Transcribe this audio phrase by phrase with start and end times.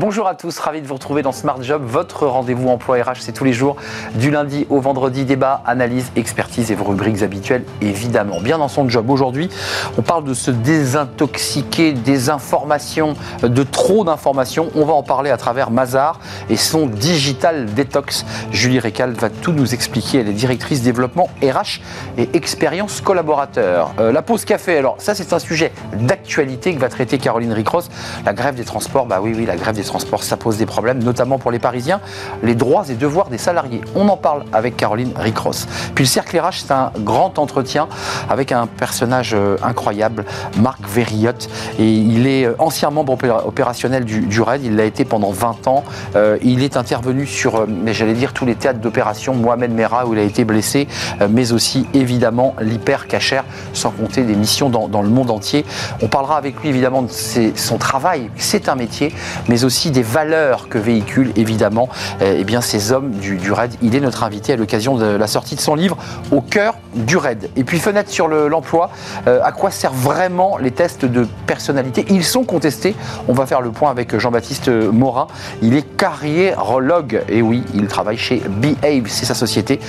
[0.00, 3.32] Bonjour à tous, ravi de vous retrouver dans Smart Job, votre rendez-vous emploi RH, c'est
[3.32, 3.74] tous les jours,
[4.14, 8.40] du lundi au vendredi, débat, analyse, expertise et vos rubriques habituelles, évidemment.
[8.40, 9.50] Bien dans son job aujourd'hui,
[9.98, 14.68] on parle de se désintoxiquer des informations, de trop d'informations.
[14.76, 18.24] On va en parler à travers Mazar et son digital detox.
[18.52, 20.20] Julie Récal va tout nous expliquer.
[20.20, 21.80] Elle est directrice développement RH
[22.18, 23.90] et expérience collaborateur.
[23.98, 27.88] Euh, la pause café, alors ça c'est un sujet d'actualité que va traiter Caroline Ricross.
[28.24, 31.02] La grève des transports, bah oui, oui, la grève des transports, ça pose des problèmes,
[31.02, 32.00] notamment pour les Parisiens,
[32.42, 33.80] les droits et devoirs des salariés.
[33.94, 35.66] On en parle avec Caroline Ricross.
[35.94, 37.88] Puis le cercle RH, c'est un grand entretien
[38.28, 40.24] avec un personnage euh, incroyable,
[40.58, 41.48] Marc Verriotte.
[41.78, 43.16] Et il est euh, ancien membre
[43.46, 45.84] opérationnel du, RAID, il l'a été pendant 20 ans.
[46.16, 50.14] Euh, il est intervenu sur, mais j'allais dire, tous les théâtres d'opération, Mohamed Merah, où
[50.14, 50.86] il a été blessé,
[51.28, 55.64] mais aussi évidemment l'hyper cachère, sans compter des missions dans, le monde entier.
[56.02, 57.08] On parlera avec lui évidemment de
[57.54, 59.14] son travail, c'est un métier,
[59.48, 61.88] mais aussi des valeurs que véhiculent évidemment
[62.20, 63.72] eh bien, ces hommes du, du, RAID.
[63.82, 65.96] Il est notre invité à l'occasion de la sortie de son livre
[66.30, 67.50] Au cœur du RAID.
[67.56, 68.90] Et puis fenêtre sur l'emploi,
[69.26, 72.04] euh, à quoi servent vraiment les tests de personnalité?
[72.10, 72.94] Ils sont contestés.
[73.28, 75.26] On va faire le point avec Jean-Baptiste Morin.
[75.62, 77.22] Il est carriérologue.
[77.28, 79.80] Et oui, il travaille chez Behave, c'est sa société.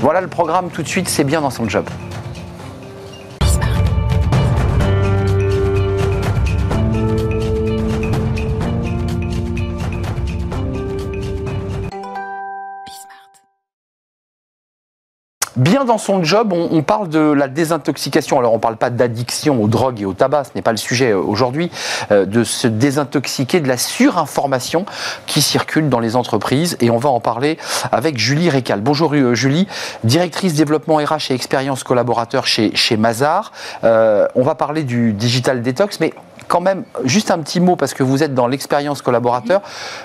[0.00, 1.84] Voilà le programme tout de suite, c'est bien dans son job.
[15.56, 18.38] Bien dans son job, on, parle de la désintoxication.
[18.38, 20.76] Alors on ne parle pas d'addiction aux drogues et au tabac, ce n'est pas le
[20.76, 21.70] sujet euh, aujourd'hui,
[22.10, 24.84] euh, de se désintoxiquer de la surinformation
[25.26, 26.76] qui circule dans les entreprises.
[26.82, 27.56] Et on va en parler
[27.90, 28.82] avec Julie Récal.
[28.82, 29.66] Bonjour euh, Julie,
[30.04, 33.52] directrice développement RH et expérience collaborateur chez, chez Mazar.
[33.82, 36.12] on va parler du digital detox, mais
[36.48, 39.62] quand même, juste un petit mot, parce que vous êtes dans l'expérience collaborateur,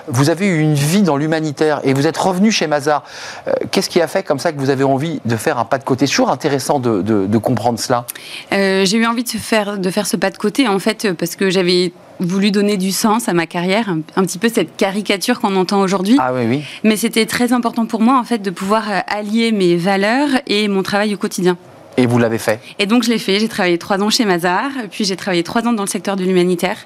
[0.08, 3.04] vous avez eu une vie dans l'humanitaire et vous êtes revenu chez Mazar.
[3.46, 5.78] Euh, qu'est-ce qui a fait comme ça que vous avez envie de faire un pas
[5.78, 6.06] de côté?
[6.06, 8.06] C'est toujours intéressant de, comprendre cela.
[8.52, 11.34] Euh, j'ai eu envie de faire, de faire ce pas de côté, en fait, parce
[11.34, 15.56] que j'avais voulu donner du sens à ma carrière, un, petit peu cette caricature qu'on
[15.56, 16.16] entend aujourd'hui.
[16.20, 16.62] Ah oui, oui.
[16.84, 20.68] Mais c'était très important pour moi, en fait, de pouvoir euh, allier mes valeurs et
[20.68, 21.56] mon travail au quotidien.
[21.96, 23.38] Et vous l'avez fait Et donc je l'ai fait.
[23.38, 26.24] J'ai travaillé trois ans chez Mazar, puis j'ai travaillé trois ans dans le secteur de
[26.24, 26.76] l'humanitaire.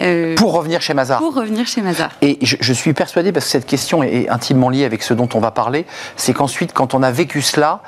[0.00, 2.10] Euh, pour revenir chez Mazar Pour revenir chez Mazar.
[2.22, 5.40] Et je, suis persuadé, parce que cette question est, intimement liée avec ce dont on
[5.40, 7.80] va parler, c'est qu'ensuite, quand on a vécu cela,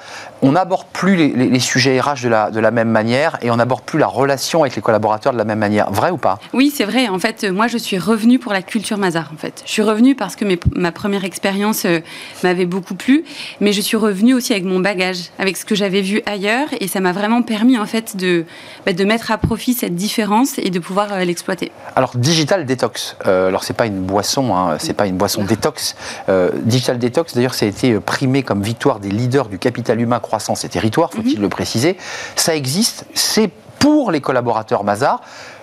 [0.43, 3.83] on n'aborde plus les, sujets RH de la, de la même manière et on n'aborde
[3.83, 5.91] plus la relation avec les collaborateurs de la même manière.
[5.91, 6.39] Vrai ou pas?
[6.53, 7.09] Oui, c'est vrai.
[7.09, 9.31] En fait, moi, je suis revenue pour la culture Mazar.
[9.33, 10.45] En fait, je suis revenue parce que
[10.75, 12.01] ma première expérience euh,
[12.43, 13.25] m'avait beaucoup plu,
[13.61, 16.89] mais je suis revenue aussi avec mon bagage, avec ce que j'avais vu ailleurs et
[16.89, 18.45] ça m'a vraiment permis en fait de,
[18.85, 21.71] bah, de mettre à profit cette différence et de pouvoir euh, l'exploiter.
[21.95, 25.95] Alors digital detox, euh, alors c'est pas une boisson, hein, c'est pas une boisson détox.
[26.29, 30.19] Euh, digital detox, d'ailleurs, ça a été primé comme victoire des leaders du capital humain,
[30.33, 31.43] croissance et territoire, faut-il mhm.
[31.43, 31.99] le préciser.
[32.37, 35.21] Ça existe, c'est pour les collaborateurs Mazar.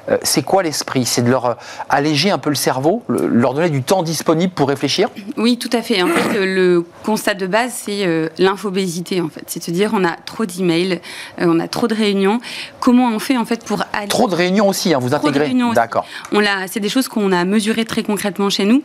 [0.09, 1.06] Euh, c'est quoi l'esprit?
[1.06, 1.53] C'est de leur euh,
[1.90, 5.09] alléger un peu le cerveau, leur donner du temps disponible pour réfléchir?
[5.38, 6.03] Oui, tout à fait.
[6.03, 9.22] En fait, le constat de base, c'est euh, l'infobésité.
[9.22, 11.01] En fait, c'est-à-dire on a trop d'emails,
[11.40, 12.40] on a trop de réunions.
[12.80, 15.51] Comment on fait en fait pour aller Trop de réunions aussi, hein, vous intégrez.
[15.74, 16.06] D'accord.
[16.68, 18.84] C'est des choses qu'on a mesurées très concrètement chez nous.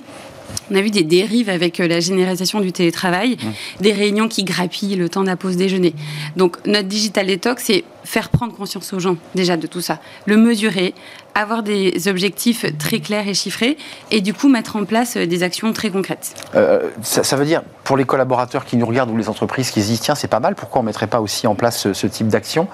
[0.70, 3.82] On a vu des dérives avec la généralisation du télétravail, mmh.
[3.82, 5.94] des réunions qui grappillent le temps de la pause déjeuner.
[6.36, 10.36] Donc notre digital detox, c'est faire prendre conscience aux gens déjà de tout ça, le
[10.36, 10.94] mesurer,
[11.34, 13.76] avoir des objectifs très clairs et chiffrés
[14.10, 16.34] et du coup mettre en place des actions très concrètes.
[16.54, 19.88] Euh, ça, veut dire, pour les collaborateurs qui nous regardent ou les entreprises qui se
[19.88, 22.28] disent tiens c'est pas mal, pourquoi on ne mettrait pas aussi en place ce, type
[22.28, 22.68] d'action?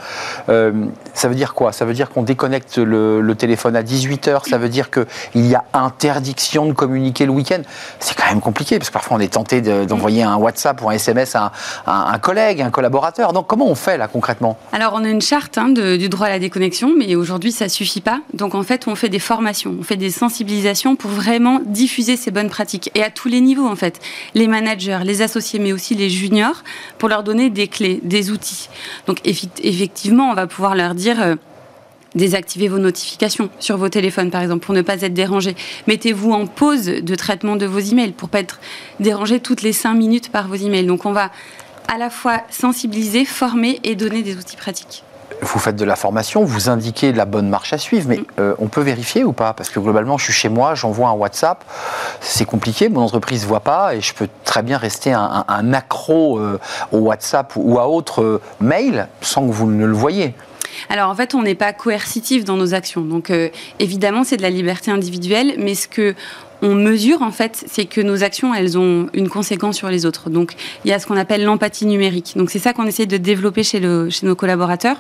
[0.48, 0.72] Euh,
[1.14, 1.72] Ça veut dire quoi?
[1.72, 5.64] Ça veut dire qu'on déconnecte le, téléphone à 18h, ça veut dire qu'il y a
[5.72, 7.62] interdiction de communiquer le week-end?
[8.00, 10.92] C'est quand même compliqué parce que parfois on est tenté d'envoyer un WhatsApp ou un
[10.92, 11.52] SMS à
[11.86, 13.32] un, collègue, un collaborateur.
[13.32, 14.58] Donc comment on fait là concrètement?
[14.72, 18.02] Alors on a une charte hein, du droit à la déconnexion, mais aujourd'hui ça suffit
[18.02, 18.20] pas.
[18.34, 22.16] Donc donc en fait, on fait des formations, on fait des sensibilisations pour vraiment diffuser
[22.16, 24.00] ces bonnes pratiques et à tous les niveaux en fait,
[24.34, 26.64] les managers, les associés, mais aussi les juniors,
[26.98, 28.68] pour leur donner des clés, des outils.
[29.06, 31.36] Donc effectivement, on va pouvoir leur dire euh,
[32.16, 35.54] désactivez vos notifications sur vos téléphones, par exemple, pour ne pas être dérangé.
[35.86, 38.58] Mettez-vous en pause de traitement de vos emails pour pas être
[38.98, 40.86] dérangé toutes les cinq minutes par vos emails.
[40.86, 41.30] Donc, on va
[41.86, 45.04] à la fois sensibiliser, former et donner des outils pratiques
[45.42, 48.24] vous faites de la formation, vous indiquez la bonne marche à suivre, mais mm.
[48.38, 49.52] euh, on peut vérifier ou pas?
[49.52, 51.64] Parce que globalement, je suis chez moi, j'envoie un WhatsApp,
[52.20, 56.38] c'est compliqué, mon entreprise ne voit pas, et je peux très bien rester un, accro
[56.38, 56.58] euh,
[56.92, 60.34] au WhatsApp ou à autre euh, mail sans que vous ne le voyez.
[60.88, 63.02] Alors en fait, on n'est pas coercitif dans nos actions.
[63.02, 63.30] Donc
[63.78, 66.14] évidemment, c'est de la liberté individuelle, mais ce que
[66.62, 70.30] on mesure en fait, c'est que nos actions, elles ont une conséquence sur les autres.
[70.30, 70.54] Donc
[70.84, 72.32] il y a ce qu'on appelle l'empathie numérique.
[72.36, 74.96] Donc c'est ça qu'on essaie de développer chez, le, chez nos collaborateurs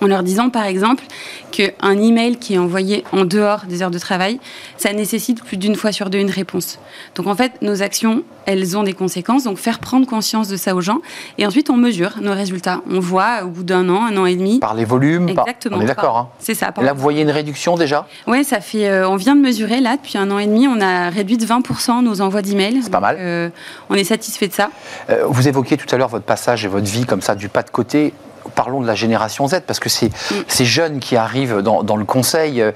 [0.00, 1.04] en leur disant par exemple
[1.50, 4.40] qu'un email qui est envoyé en dehors des heures de travail,
[4.76, 6.78] ça nécessite plus d'une fois sur deux une réponse.
[7.14, 10.74] Donc en fait, nos actions, elles ont des conséquences, donc faire prendre conscience de ça
[10.74, 10.98] aux gens,
[11.38, 12.80] et ensuite on mesure nos résultats.
[12.90, 14.58] On voit au bout d'un an, un an et demi.
[14.58, 15.76] Par les volumes, Exactement.
[15.78, 16.16] on est d'accord.
[16.16, 16.28] Hein.
[16.38, 16.72] C'est ça.
[16.80, 18.06] Là, vous voyez une réduction déjà?
[18.26, 18.88] Oui, ça fait.
[18.88, 21.44] Euh, on vient de mesurer là depuis un an et demi, on a réduit de
[21.44, 22.80] 20% nos envois d'emails.
[22.82, 23.16] C'est pas mal.
[23.18, 23.48] Euh,
[23.90, 24.70] on est satisfait de ça.
[25.10, 27.62] Euh, vous évoquiez tout à l'heure votre passage et votre vie comme ça du pas
[27.62, 28.12] de côté
[28.54, 30.10] parlons de la génération Z, parce que ces,
[30.46, 32.72] ces jeunes qui arrivent dans, dans le conseil, euh,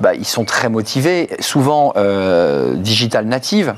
[0.00, 3.74] bah, ils sont très motivés, souvent euh, digital native.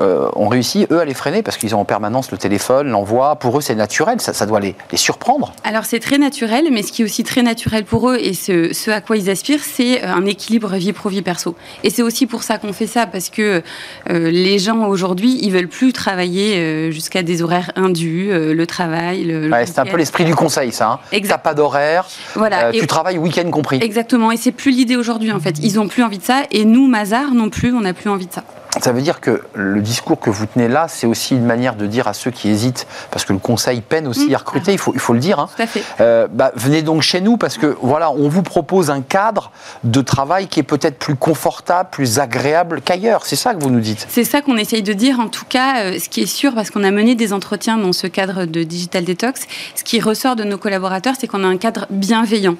[0.00, 3.36] Euh, ont réussi, eux, à les freiner parce qu'ils ont en permanence le téléphone, l'envoi.
[3.36, 5.52] Pour eux, c'est naturel, ça, ça doit les, les surprendre.
[5.62, 8.72] Alors, c'est très naturel, mais ce qui est aussi très naturel pour eux et ce,
[8.72, 11.54] ce à quoi ils aspirent, c'est un équilibre vie pro-vie perso.
[11.84, 13.62] Et c'est aussi pour ça qu'on fait ça, parce que
[14.08, 18.66] euh, les gens aujourd'hui, ils veulent plus travailler euh, jusqu'à des horaires indus, euh, le
[18.66, 19.24] travail.
[19.24, 20.92] Le, le Ouais, c'est un peu l'esprit du conseil, ça.
[20.92, 20.98] Hein.
[21.12, 21.34] Exact.
[21.34, 22.66] T'as pas d'horaire, Voilà.
[22.68, 23.78] euh, tu travailles week-end compris.
[23.82, 25.56] Exactement, et c'est plus l'idée aujourd'hui en fait.
[25.62, 28.26] Ils ont plus envie de ça, et nous, Mazar non plus, on n'a plus envie
[28.26, 28.44] de ça.
[28.80, 31.86] Ça veut dire que le discours que vous tenez là, c'est aussi une manière de
[31.86, 34.34] dire à ceux qui hésitent, parce que le conseil peine aussi Mmh.
[34.34, 35.40] à recruter, il faut, il faut le dire.
[35.40, 35.48] hein.
[35.56, 35.82] Tout à fait.
[36.00, 39.50] Euh, bah, venez donc chez nous parce que voilà, on vous propose un cadre
[39.82, 43.26] de travail qui est peut-être plus confortable, plus agréable qu'ailleurs.
[43.26, 44.06] C'est ça que vous nous dites.
[44.08, 45.18] C'est ça qu'on essaye de dire.
[45.18, 47.92] En tout cas, euh, ce qui est sûr, parce qu'on a mené des entretiens dans
[47.92, 49.42] ce cadre de Digital Detox,
[49.74, 52.54] ce qui ressort de nos collaborateurs, c'est qu'on a un cadre bienveillant.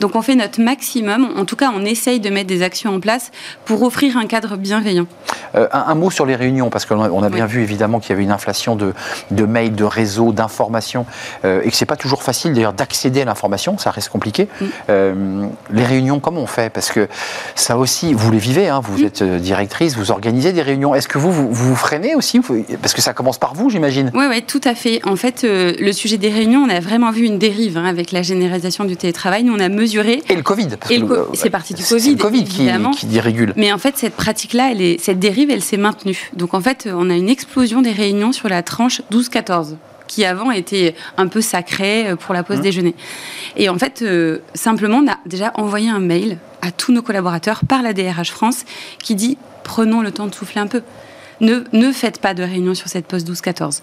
[0.00, 3.00] Donc on fait notre maximum, en tout cas on essaye de mettre des actions en
[3.00, 3.30] place
[3.64, 5.06] pour offrir un cadre bienveillant.
[5.54, 7.52] Euh, un, un mot sur les réunions, parce qu'on a, on a bien Oui.
[7.52, 8.92] vu évidemment qu'il y avait une inflation de,
[9.30, 11.06] de mails, de réseaux, d'informations,
[11.46, 14.48] euh, et que c'est pas toujours facile d'ailleurs d'accéder à l'information, ça reste compliqué.
[14.60, 14.64] Mm.
[14.90, 16.68] Euh, les réunions, comment on fait?
[16.70, 17.08] Parce que
[17.54, 19.06] ça aussi, vous les vivez, hein, vous Mm.
[19.06, 20.94] êtes directrice, vous organisez des réunions.
[20.94, 22.40] Est-ce que vous, vous freinez aussi
[22.82, 24.10] Parce que ça commence par vous, j'imagine?
[24.14, 25.00] Oui, ouais, tout à fait.
[25.06, 28.20] En fait, le sujet des réunions, on a vraiment vu une dérive hein, avec la
[28.22, 29.42] généralisation du télétravail.
[29.42, 29.85] Nous, on a mesuré.
[30.28, 30.68] Et le Covid.
[30.78, 32.90] parce Et que le co- c'est parti du Covid, le Covid qui, évidemment.
[32.92, 33.52] qui dérégule.
[33.56, 36.30] Mais en fait, cette pratique-là, elle est, cette dérive, elle s'est maintenue.
[36.34, 39.76] Donc en fait, on a une explosion des réunions sur la tranche 12-14
[40.08, 42.62] qui avant était un peu sacrée euh, pour la pause Mmh.
[42.62, 42.94] déjeuner.
[43.56, 47.60] Et en fait, euh, simplement, on a déjà envoyé un mail à tous nos collaborateurs
[47.68, 48.64] par la DRH France
[49.02, 50.82] qui dit prenons le temps de souffler un peu.
[51.40, 53.80] Ne, ne faites pas de réunion sur cette pause 12-14.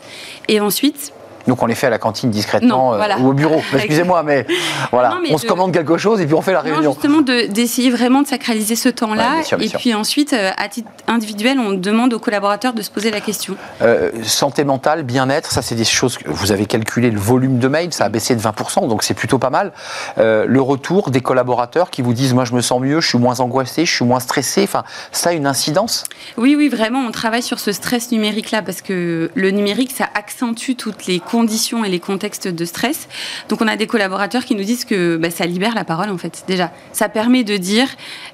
[0.48, 1.12] Et ensuite,
[1.48, 3.62] Donc on les fait à la cantine discrètement Non, euh, ou au bureau.
[3.74, 4.46] Excusez-moi, mais
[4.92, 6.94] voilà, Non, mais on se commande quelque chose et puis on fait la Non, réunion.
[6.94, 9.40] justement, de- d'essayer vraiment de sacraliser ce temps-là.
[9.60, 9.80] et sûr.
[9.80, 13.56] puis ensuite, euh, à titre individuel, on demande aux collaborateurs de se poser la question.
[13.82, 17.68] Euh, santé mentale, bien-être, ça c'est des choses que vous avez calculé le volume de
[17.68, 19.72] mails, ça a baissé de 20%, donc c'est plutôt pas mal.
[20.18, 23.18] Euh, le retour des collaborateurs qui vous disent moi je me sens mieux, je suis
[23.18, 26.04] moins angoissé, je suis moins stressé, enfin ça a une incidence?
[26.38, 30.72] Oui, oui, vraiment, on travaille sur ce stress numérique-là parce que le numérique, ça accentue
[30.78, 33.08] toutes les conditions et les contextes de stress.
[33.50, 36.18] Donc, on a des collaborateurs qui nous disent que bah, ça libère la parole, en
[36.20, 36.70] fait, déjà.
[36.92, 37.88] Ça permet de dire,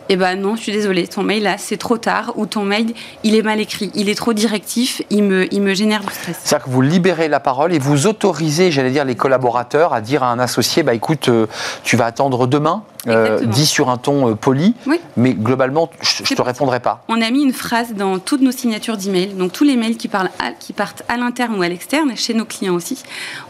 [0.09, 2.93] eh ben non, je suis désolée, ton mail là, c'est trop tard, ou ton mail,
[3.23, 6.41] il est mal écrit, il est trop directif, il me, il me génère du stress.
[6.43, 10.21] C'est-à-dire que vous libérez la parole et vous autorisez, j'allais dire, les collaborateurs à dire
[10.23, 11.47] à un associé, bah écoute, euh,
[11.83, 14.99] tu vas attendre demain, euh, dit sur un ton euh, poli, Oui.
[15.15, 17.03] mais globalement, je, C'est te répondrai pas.
[17.07, 20.07] On a mis une phrase dans toutes nos signatures d'email, donc tous les mails qui,
[20.09, 23.01] parlent à- qui partent à l'interne ou à l'externe, chez nos clients aussi.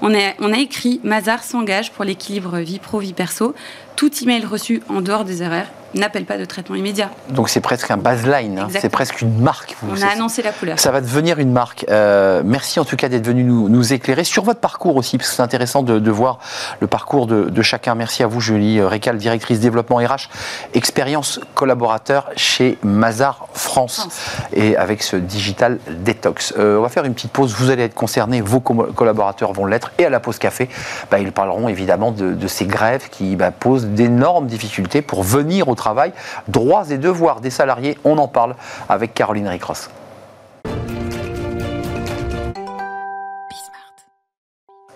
[0.01, 3.53] On a, on a écrit Mazar s'engage pour l'équilibre vie pro-vie perso.
[3.99, 7.09] Tout email reçu en dehors des horaires n'appelle pas de traitement immédiat.
[7.31, 9.75] Donc c'est presque un baseline, hein, c'est presque une marque.
[9.81, 10.79] vous- On a annoncé la couleur.
[10.79, 11.83] Ça va devenir une marque.
[11.89, 15.31] Euh, merci en tout cas d'être venu nous, nous éclairer sur votre parcours aussi, parce
[15.31, 16.37] que c'est intéressant de, de voir
[16.79, 17.95] le parcours de, de chacun.
[17.95, 20.29] Merci à vous, Julie Récal, directrice développement RH,
[20.75, 24.21] expérience collaborateur chez Mazar France, France.
[24.53, 26.53] et avec ce digital detox.
[26.59, 27.55] Euh, on va faire une petite pause.
[27.57, 30.69] Vous allez être concernés, vos co- collaborateurs vont l'être, et à la pause café,
[31.09, 35.67] bah, ils parleront évidemment de, de ces grèves qui bah, posent d'énormes difficultés pour venir
[35.67, 36.13] au travail.
[36.47, 38.55] Droits et devoirs des salariés, on en parle
[38.87, 39.89] avec Caroline Ricross.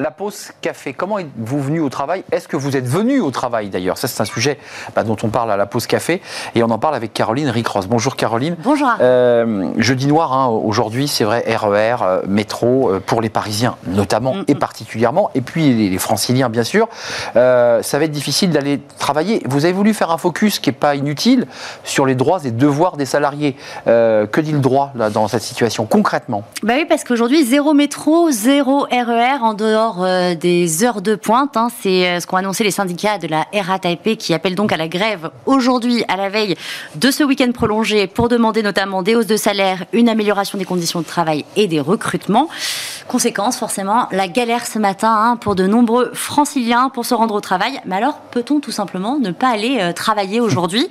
[0.04, 2.26] La pause café, comment êtes-vous venu au travail?
[2.30, 3.98] Est-ce que vous êtes venu au travail d'ailleurs?
[3.98, 4.60] Ça, c'est un sujet
[4.98, 6.22] bah, dont on parle à la pause café
[6.56, 7.88] et on en parle avec Caroline Ricross.
[7.88, 8.58] Bonjour Caroline.
[8.66, 8.90] Bonjour.
[9.00, 14.34] Euh, jeudi noir, hein, aujourd'hui, c'est vrai, RER, euh, métro, euh, pour les Parisiens notamment
[14.34, 14.60] Mm, et mm.
[14.60, 16.90] particulièrement, et puis les, les franciliens bien sûr.
[17.34, 19.42] Ça va être difficile d'aller travailler.
[19.46, 21.48] Vous avez voulu faire un focus qui n'est pas inutile
[21.86, 23.56] sur les droits et devoirs des salariés.
[23.86, 26.44] Que dit le droit là, dans cette situation concrètement?
[26.62, 31.58] Bah oui, parce qu'aujourd'hui, zéro métro, zéro RER en dehors report des heures de pointe.
[31.58, 31.68] Hein.
[31.82, 35.30] C'est ce qu'ont annoncé les syndicats de la RATP qui appellent donc à la grève
[35.46, 36.56] aujourd'hui, à la veille
[36.96, 41.02] de ce week-end prolongé, pour demander notamment des hausses de salaire, une amélioration des conditions
[41.02, 42.50] de travail et des recrutements.
[43.08, 47.42] Conséquence, forcément, la galère ce matin hein, pour de nombreux franciliens pour se rendre au
[47.42, 47.80] travail.
[47.86, 50.88] Mais alors, peut-on tout simplement ne pas aller euh, travailler aujourd'hui?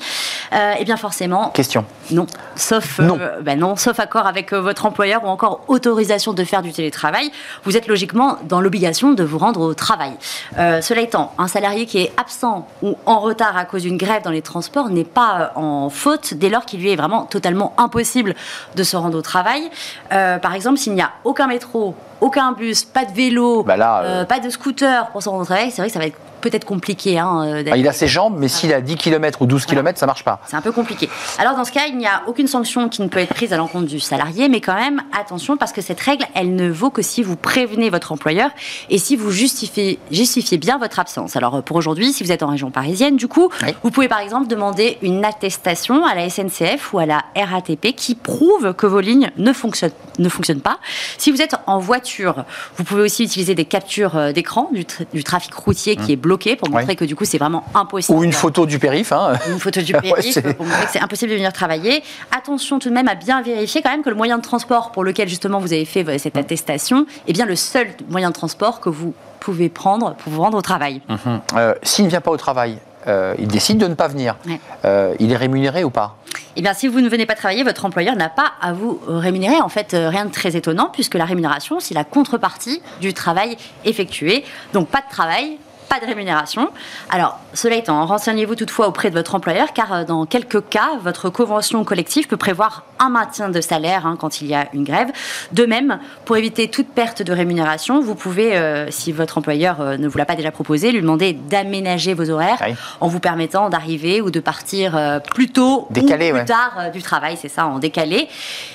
[0.52, 1.50] Euh, Eh bien, forcément.
[1.50, 1.84] Question.
[2.10, 2.26] Non.
[2.56, 3.18] Sauf, euh, non.
[3.42, 7.30] Ben non, sauf accord avec votre employeur ou encore autorisation de faire du télétravail.
[7.64, 10.12] Vous êtes logiquement dans l'obligation de vous rendre au travail.
[10.56, 14.30] cela étant, un salarié qui est absent ou en retard à cause d'une grève dans
[14.30, 18.34] les transports n'est pas en faute dès lors qu'il lui est vraiment totalement impossible
[18.76, 19.70] de se rendre au travail.
[20.10, 23.74] par exemple, s'il n'y a aucun métro, aucun bus, pas de vélo, bah
[24.04, 26.18] euh, pas de scooter pour se rendre au travail, c'est vrai que ça va être
[26.42, 27.18] peut-être compliqué.
[27.18, 29.98] Hein, euh, ah, il a ses jambes, mais s'il a 10 km ou 12 km,
[29.98, 30.40] ça marche pas.
[30.46, 31.08] C'est un peu compliqué.
[31.38, 33.56] Alors dans ce cas, il n'y a aucune sanction qui ne peut être prise à
[33.56, 37.02] l'encontre du salarié, mais quand même, attention, parce que cette règle, elle ne vaut que
[37.02, 38.50] si vous prévenez votre employeur
[38.90, 41.36] et si vous justifiez, justifiez bien votre absence.
[41.36, 43.48] Alors pour aujourd'hui, si vous êtes en région parisienne, du coup,
[43.82, 48.14] vous pouvez par exemple demander une attestation à la SNCF ou à la RATP qui
[48.14, 50.78] prouve que vos lignes ne fonctionnent, ne fonctionnent pas.
[51.18, 52.44] Si vous êtes en voiture,
[52.76, 56.10] vous pouvez aussi utiliser des captures euh, d'écran du, du, trafic routier qui mmh.
[56.10, 58.18] est bloqué pour montrer que du coup c'est vraiment impossible.
[58.18, 59.12] Ou une photo du périph.
[59.12, 59.34] Hein.
[59.48, 62.02] Une photo du périph pour montrer que c'est impossible de venir travailler.
[62.36, 65.04] Attention tout de même à bien vérifier quand même que le moyen de transport pour
[65.04, 68.88] lequel justement vous avez fait cette attestation est bien le seul moyen de transport que
[68.88, 71.00] vous pouvez prendre pour vous rendre au travail.
[71.08, 71.40] Mhm.
[71.56, 74.36] Euh, s'il ne vient pas au travail, euh, il décide de ne pas venir.
[74.84, 76.16] Euh, il est rémunéré ou pas?
[76.54, 79.60] Eh bien, si vous ne venez pas travailler, votre employeur n'a pas à vous rémunérer.
[79.60, 84.44] En fait, rien de très étonnant, puisque la rémunération, c'est la contrepartie du travail effectué.
[84.72, 85.58] Donc, pas de travail,
[85.92, 86.70] pas de rémunération.
[87.10, 91.28] Alors, cela étant, renseignez-vous toutefois auprès de votre employeur, car euh, dans quelques cas, votre
[91.28, 95.10] convention collective peut prévoir un maintien de salaire hein, quand il y a une grève.
[95.52, 99.96] De même, pour éviter toute perte de rémunération, vous pouvez, euh, si votre employeur euh,
[99.96, 102.62] ne vous l'a pas déjà proposé, lui demander d'aménager vos horaires
[103.00, 107.48] en vous permettant d'arriver ou de partir plus tôt ou plus tard du travail, c'est
[107.48, 108.28] ça, en décalé.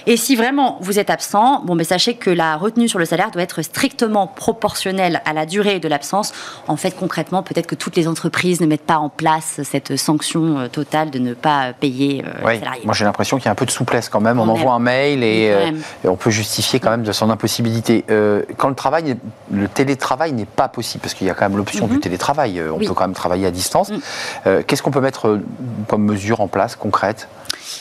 [0.06, 3.32] Et si vraiment vous êtes absent, bon, mais sachez que la retenue sur le salaire
[3.32, 6.34] doit être strictement proportionnelle à la durée de l'absence.
[6.68, 10.60] En fait, concrètement, peut-être que toutes les entreprises ne mettent pas en place cette sanction
[10.60, 12.86] euh, totale de ne pas payer euh, les salariés.
[12.86, 14.40] Moi, j'ai l'impression qu'il y a un peu de souplesse quand même.
[14.40, 15.72] On, envoie un mail euh,
[16.04, 18.06] et, on peut justifier quand même de son impossibilité.
[18.58, 19.18] quand le travail,
[19.52, 22.00] le télétravail n'est pas possible, parce qu'il y a quand même l'option du mhm.
[22.02, 23.92] télétravail, on peut quand même travailler à distance.
[23.92, 24.64] Mm.
[24.66, 25.40] Qu'est-ce qu'on peut mettre
[25.88, 27.28] comme mesure en place concrète?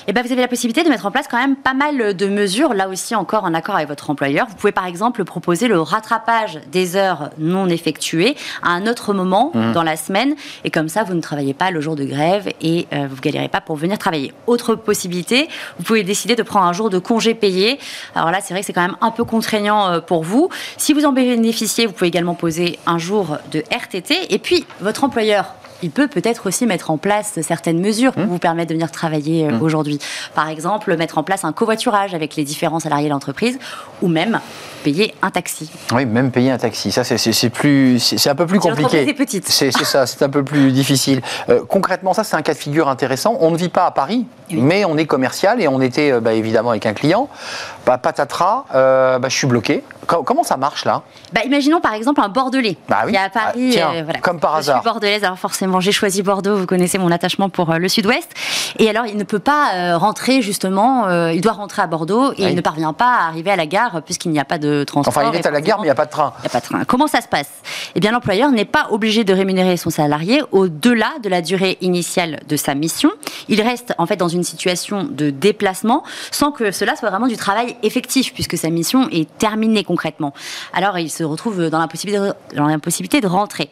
[0.07, 2.27] Eh ben, vous avez la possibilité de mettre en place quand même pas mal de
[2.27, 4.47] mesures, là aussi encore en accord avec votre employeur.
[4.49, 9.53] Vous pouvez par exemple proposer le rattrapage des heures non effectuées à un autre moment
[9.55, 9.73] mmh.
[9.73, 12.87] dans la semaine, et comme ça, vous ne travaillez pas le jour de grève et
[12.93, 14.33] euh, vous ne galérez pas pour venir travailler.
[14.47, 17.79] Autre possibilité, vous pouvez décider de prendre un jour de congé payé.
[18.15, 20.49] Alors là, c'est vrai que c'est quand même un peu contraignant euh, pour vous.
[20.77, 25.05] Si vous en bénéficiez, vous pouvez également poser un jour de RTT, et puis votre
[25.05, 28.29] employeur il peut peut-être aussi mettre en place certaines mesures pour mmh.
[28.29, 29.63] vous permettre de venir travailler euh, mmh.
[29.63, 29.99] aujourd'hui.
[30.35, 33.59] Par exemple, mettre en place un covoiturage avec les différents salariés de l'entreprise
[34.03, 34.41] ou même
[34.83, 35.69] payer un taxi.
[35.93, 36.93] Oui, même payer un taxi.
[36.93, 39.15] Ça, c'est plus, c'est un peu plus compliqué.
[39.45, 41.23] C'est ça, c'est un peu plus difficile.
[41.49, 43.37] Euh, concrètement, ça, c'est un cas de figure intéressant.
[43.41, 46.33] On ne vit pas à Paris, mais on est commercial et on était euh, bah,
[46.33, 47.29] évidemment avec un client.
[47.85, 49.85] Bah, patatras, bah, je suis bloqué.
[50.07, 51.03] Comment ça marche là?
[51.33, 53.79] Bah, Imaginons par exemple un Bordelais bah qui est à Paris.
[53.81, 54.21] Ah, voilà.
[54.21, 54.77] Comme par hasard.
[54.77, 57.89] Je suis bordelaise, alors forcément j'ai choisi Bordeaux, vous connaissez mon attachement pour euh, le
[57.89, 58.29] sud-ouest.
[58.79, 62.33] Et alors il ne peut pas euh, rentrer justement, euh, il doit rentrer à Bordeaux
[62.33, 64.85] et il ne parvient pas à arriver à la gare puisqu'il n'y a pas de
[64.85, 65.17] transport.
[65.17, 66.33] Enfin il est à la gare mais il n'y a pas de train.
[66.39, 66.85] Il n'y a pas de train.
[66.85, 67.51] Comment ça se passe?
[67.95, 72.41] Eh bien l'employeur n'est pas obligé de rémunérer son salarié au-delà de la durée initiale
[72.49, 73.11] de sa mission.
[73.49, 77.37] Il reste en fait dans une situation de déplacement sans que cela soit vraiment du
[77.37, 80.33] travail effectif puisque sa mission est terminée concrètement.
[80.73, 83.71] Alors il se retrouve dans l'impossibilité de rentrer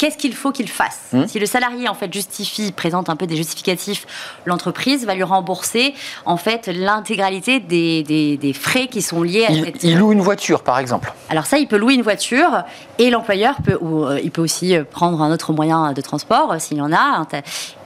[0.00, 1.26] qu'est-ce qu'il faut qu'il fasse hmm.
[1.26, 4.06] Si le salarié en fait justifie, présente un peu des justificatifs,
[4.46, 5.92] l'entreprise va lui rembourser
[6.24, 9.84] en fait l'intégralité des, frais qui sont liés à il, cette...
[9.84, 11.12] Il loue une voiture par exemple.
[11.28, 12.64] Alors ça, il peut louer une voiture
[12.98, 16.52] et l'employeur peut, ou, euh, il peut aussi euh, prendre un autre moyen de transport
[16.52, 17.26] euh, s'il y en a.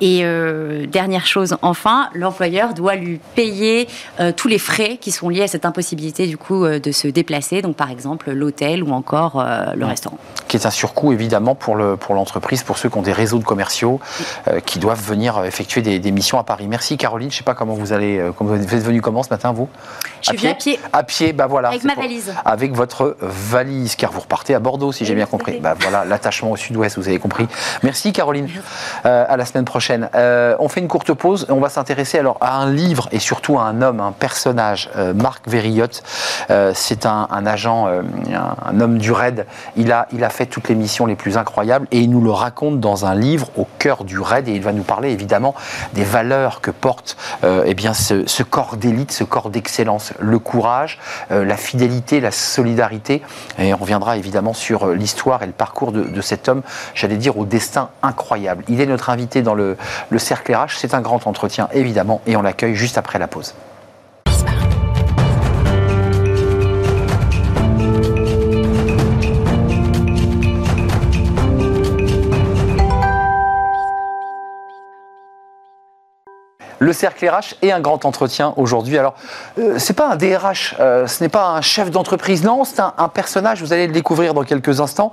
[0.01, 0.25] Et
[0.87, 3.89] dernière chose, enfin, l'employeur doit lui payer
[4.37, 7.63] tous les frais qui sont liés à cette impossibilité du coup de se déplacer.
[7.63, 9.45] Donc par exemple l'hôtel ou encore
[9.75, 10.19] le restaurant.
[10.47, 13.39] Qui est un surcoût évidemment pour le pour l'entreprise, pour ceux qui ont des réseaux
[13.39, 14.01] de commerciaux
[14.49, 16.67] euh, qui doivent venir effectuer des, missions à Paris.
[16.69, 17.31] Merci Caroline.
[17.31, 19.53] Je ne sais pas comment vous allez, euh, comment vous êtes venu comment ce matin
[19.53, 19.69] vous?
[20.21, 20.79] Je viens à pied.
[20.93, 21.69] À pied, bah voilà.
[21.69, 22.35] Avec ma pour- valise.
[22.45, 25.61] Avec votre valise, car vous repartez à Bordeaux, si j'ai bien compris.
[25.61, 27.49] Bah voilà, l'attachement au sud-ouest, vous avez compris.
[27.83, 28.49] Merci Caroline.
[29.07, 30.11] Euh, à la semaine prochaine.
[30.15, 33.59] Euh, on fait une courte pause on va s'intéresser alors à un livre et surtout
[33.59, 36.03] à un homme, un personnage, euh, Marc Verrillotte.
[36.51, 39.47] Euh, c'est un, un agent, euh, un, un homme du raid.
[39.77, 42.33] Il a, il a fait toutes les missions les plus incroyables et il nous le
[42.33, 45.55] raconte dans un livre au cœur du raid et il va nous parler évidemment
[45.93, 50.99] des valeurs que porte euh, eh bien, ce, corps d'élite, ce corps d'excellence, le courage,
[51.31, 53.23] euh, la fidélité, la solidarité.
[53.61, 56.63] Et on reviendra évidemment sur euh, l'histoire et le parcours de, de cet homme,
[56.97, 58.65] j'allais dire au destin incroyable.
[58.69, 59.77] Il est notre invité dans le,
[60.11, 60.77] le cercle RH.
[60.77, 63.55] C'est un grand entretien évidemment et on l'accueille juste après la pause.
[76.85, 78.99] Le cercle RH et un grand entretien aujourd'hui.
[78.99, 79.15] Alors,
[79.59, 83.09] euh, c'est pas un DRH, euh, ce n'est pas un chef d'entreprise, non, c'est un,
[83.09, 85.11] personnage, vous allez le découvrir dans quelques instants,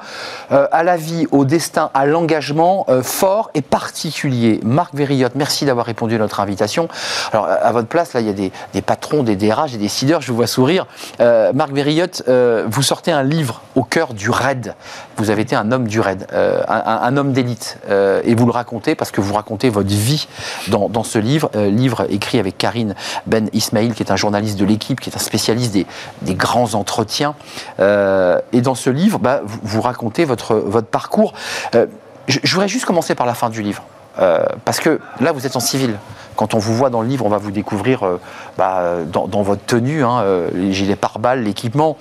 [0.51, 4.59] euh, à la vie, au destin, à l'engagement euh, fort et particulier.
[4.65, 6.89] Marc Verrillotte, merci d'avoir répondu à notre invitation.
[7.31, 8.33] Alors, à votre place, là, il y a
[8.73, 10.87] des, patrons, des DRH, des décideurs, je vous vois sourire.
[11.19, 14.75] Marc Verrillotte, euh, vous sortez un livre au cœur du raid.
[15.15, 16.27] Vous avez été un homme du raid,
[16.67, 20.27] un, homme d'élite, et vous le racontez parce que vous racontez votre vie
[20.67, 24.99] dans, ce livre, livre écrit avec Karine Ben Ismail, qui est un journaliste de l'équipe,
[24.99, 27.35] qui est un spécialiste des, grands entretiens.
[27.79, 31.33] Euh, et dans ce livre, bah, vous, racontez votre, parcours.
[31.75, 31.87] Euh,
[32.27, 33.83] je, voudrais juste commencer par la fin du livre.
[34.19, 35.97] Euh, parce que là, vous êtes en civil.
[36.35, 38.19] Quand on vous voit dans le livre, on va vous découvrir euh,
[38.57, 41.97] bah, euh, dans, votre tenue, hein, euh, les gilets pare-balles, l'équipement.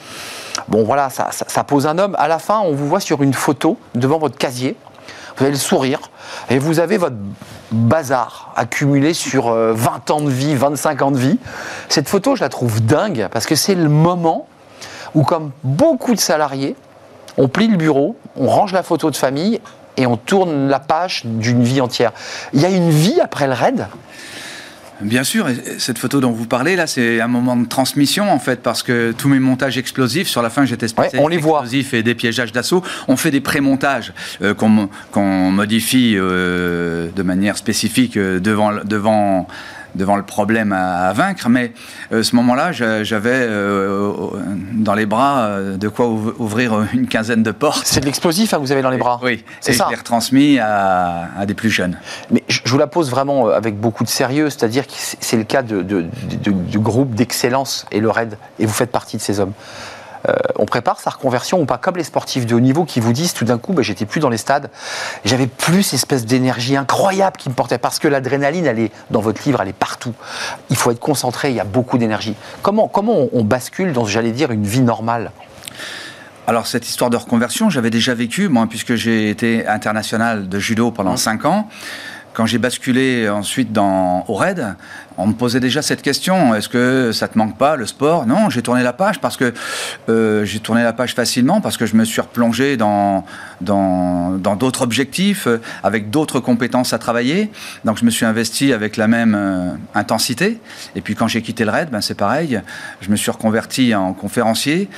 [0.69, 2.17] Bon, voilà, ça- ça pose un homme.
[2.19, 4.77] À la fin, on vous voit sur une photo devant votre casier.
[5.41, 6.01] Vous avez le sourire
[6.51, 7.17] et vous avez votre
[7.73, 11.39] bazar accumulé sur euh, 20 ans de vie, 25 ans de vie.
[11.89, 14.47] Cette photo, je la trouve dingue parce que c'est le moment
[15.15, 16.77] où, comme beaucoup de salariés,
[17.39, 19.63] on plie le bureau, on range la photo de famille
[19.97, 22.13] et on tourne la page d'une vie entière.
[22.53, 23.87] Il y a une vie après le raid
[25.03, 28.39] Bien sûr, et cette photo dont vous parlez là, c'est un moment de transmission en
[28.39, 31.39] fait, parce que tous mes montages explosifs, sur la fin j'étais spécialiste Ouais, on les
[31.39, 31.61] voit.
[31.61, 37.23] explosifs et dépiégeage d'assaut, on fait des pré-montages euh, qu'on mo- qu'on modifie euh, de
[37.23, 39.49] manière spécifique euh, devant, devant,
[39.95, 41.73] devant le problème à, à vaincre, mais
[42.13, 44.13] euh, ce moment-là, j'a- j'avais euh,
[44.73, 47.83] dans les bras euh, de quoi ouv- ouvrir une quinzaine de portes.
[47.85, 49.21] C'est de l'explosif hein, que vous avez dans les bras.
[49.23, 49.85] Oui, c'est ça.
[49.87, 51.97] je l'ai retransmis à, à des plus jeunes.
[52.31, 55.37] Mais je vous la pose vraiment euh, avec beaucoup de sérieux, c'est-à-dire que c'est c'est
[55.37, 56.07] le cas de, de,
[56.43, 59.53] de- de groupe d'excellence et le RAID, et vous faites partie de ces hommes.
[60.29, 63.13] Euh, on prépare sa reconversion ou pas comme les sportifs de haut niveau qui vous
[63.13, 64.71] disent tout d'un coup, bah, j'étais plus dans les stades,
[65.25, 69.21] j'avais plus cette espèce d'énergie incroyable qui me portait parce que l'adrénaline, elle est dans
[69.21, 70.15] votre livre, elle est partout.
[70.69, 72.35] Il faut être concentré, il y a beaucoup d'énergie.
[72.63, 75.31] Comment, comment on, on bascule dans, j'allais dire, une vie normale?
[76.47, 80.91] Alors cette histoire de reconversion, j'avais déjà vécu, moi, puisque j'ai été international de judo
[80.91, 81.69] pendant 5 ans.
[82.33, 84.75] Quand j'ai basculé ensuite dans, au RAID,
[85.17, 88.27] on me posait déjà cette question est-ce que ça te manque pas le sport?
[88.27, 89.53] Non, j'ai tourné la page parce que
[90.09, 93.25] euh, j'ai tourné la page facilement parce que je me suis replongé dans
[93.61, 97.51] dans dans d'autres objectifs, euh, avec d'autres compétences à travailler.
[97.85, 100.59] Donc je me suis investi avec la même euh, intensité.
[100.95, 102.61] Et puis quand j'ai quitté le RAID, ben c'est pareil.
[103.01, 104.89] Je me suis reconverti en conférencier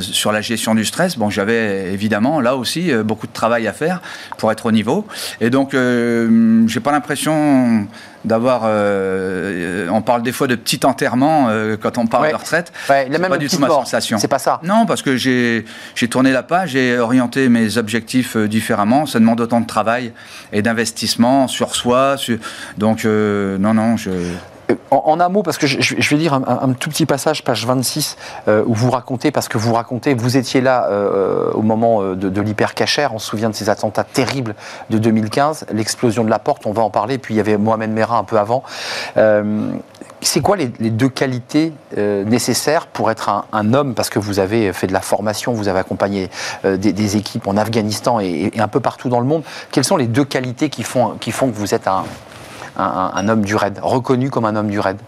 [0.00, 1.16] sur la gestion du stress.
[1.16, 4.00] Bon, j'avais évidemment là aussi beaucoup de travail à faire
[4.36, 5.06] pour être au niveau.
[5.40, 7.86] Et donc j'ai pas l'impression
[8.28, 8.62] d'avoir.
[8.64, 12.30] euh, on parle des fois de petit enterrement euh, quand on parle Ouais.
[12.32, 12.72] de retraite.
[12.88, 14.18] Ouais, C'est pas du tout ma sensation.
[14.18, 14.60] C'est pas ça.
[14.62, 15.64] Non, parce que j'ai
[15.94, 19.06] j'ai tourné la page, j'ai orienté mes objectifs euh, différemment.
[19.06, 20.12] Ça demande autant de travail
[20.52, 22.16] et d'investissement sur soi.
[22.16, 22.38] sur-
[22.76, 24.10] Donc, euh, non, non, je.
[24.70, 28.16] Euh, En, un mot, parce que je, vais dire un, tout petit passage, page 26,
[28.46, 32.28] euh, où vous racontez, parce que vous racontez, vous étiez là euh, au moment de,
[32.28, 34.54] de l'hypercachère, on se souvient de ces attentats terribles
[34.90, 37.90] de 2015, l'explosion de la porte, on va en parler, puis il y avait Mohamed
[37.90, 38.62] Merah un peu avant.
[40.20, 44.86] C'est quoi les, deux qualités nécessaires pour être un, homme Parce que vous avez fait
[44.86, 46.30] de la formation, vous avez accompagné
[46.64, 49.42] des, des équipes en Afghanistan et, et un peu partout dans le monde.
[49.70, 52.04] Quelles sont les deux qualités qui font, qui font que vous êtes un,
[52.78, 54.98] un- un homme du raid, reconnu comme un homme du raid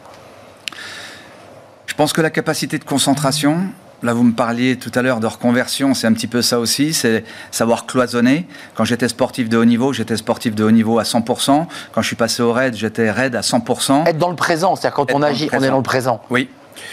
[1.87, 3.59] Je pense que la capacité de concentration,
[4.03, 6.95] là vous me parliez tout à l'heure de reconversion, c'est un petit peu ça aussi,
[6.95, 8.47] c'est savoir cloisonner.
[8.75, 11.67] Quand j'étais sportif de haut niveau, j'étais sportif de haut niveau à 100%.
[11.93, 14.05] Quand je suis passé au raid, j'étais raid à 100%.
[14.07, 16.23] Être dans le présent, c'est-à-dire quand Être on agit, on est dans le présent.
[16.31, 16.49] Oui.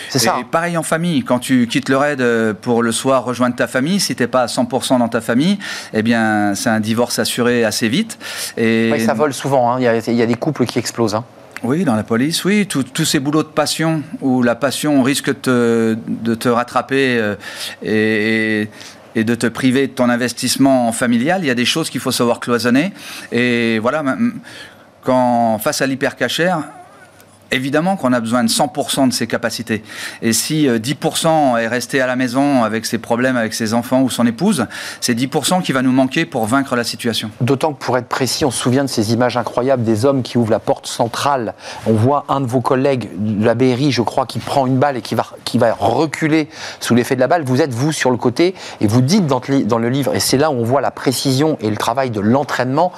[0.09, 0.37] C'est ça.
[0.39, 3.67] Et pareil en famille, quand tu quittes le raid euh, pour le soir rejoindre ta
[3.67, 5.57] famille, si t'es pas à 100% dans ta famille,
[5.93, 8.17] eh bien c'est un divorce assuré assez vite.
[8.57, 9.75] Et Ouais, ça vole souvent, hein.
[9.79, 11.15] il, y a, il y a des couples qui explosent.
[11.15, 11.23] hein.
[11.63, 12.67] Oui, dans la police, oui.
[12.67, 15.97] Tous ces boulots de passion où la passion risque de
[16.39, 17.35] te rattraper euh,
[17.81, 18.69] et,
[19.15, 21.41] et de te priver de ton investissement familial.
[21.43, 22.93] Il y a des choses qu'il faut savoir cloisonner.
[23.31, 24.03] Et voilà,
[25.01, 26.59] quand face à l'hypercachère,
[27.51, 29.83] Évidemment qu'on a besoin de 100% de ses capacités.
[30.21, 34.01] Et si 10% euh, est resté à la maison avec ses problèmes avec ses enfants
[34.01, 34.65] ou son épouse,
[35.01, 37.31] c'est 10% qui va nous manquer pour vaincre la situation.
[37.41, 40.38] D'autant que pour être précis, on se souvient de ces images incroyables des hommes qui
[40.38, 41.53] ouvrent la porte centrale.
[41.86, 44.97] On voit un de vos collègues de la BRI, je crois, qui prend une balle
[44.97, 47.43] et qui va, qui va reculer sous l'effet de la balle.
[47.43, 50.38] Vous êtes, vous, sur le côté et vous dites dans, dans le livre, et c'est
[50.38, 52.91] là où on voit la précision et le travail de l'entraînement,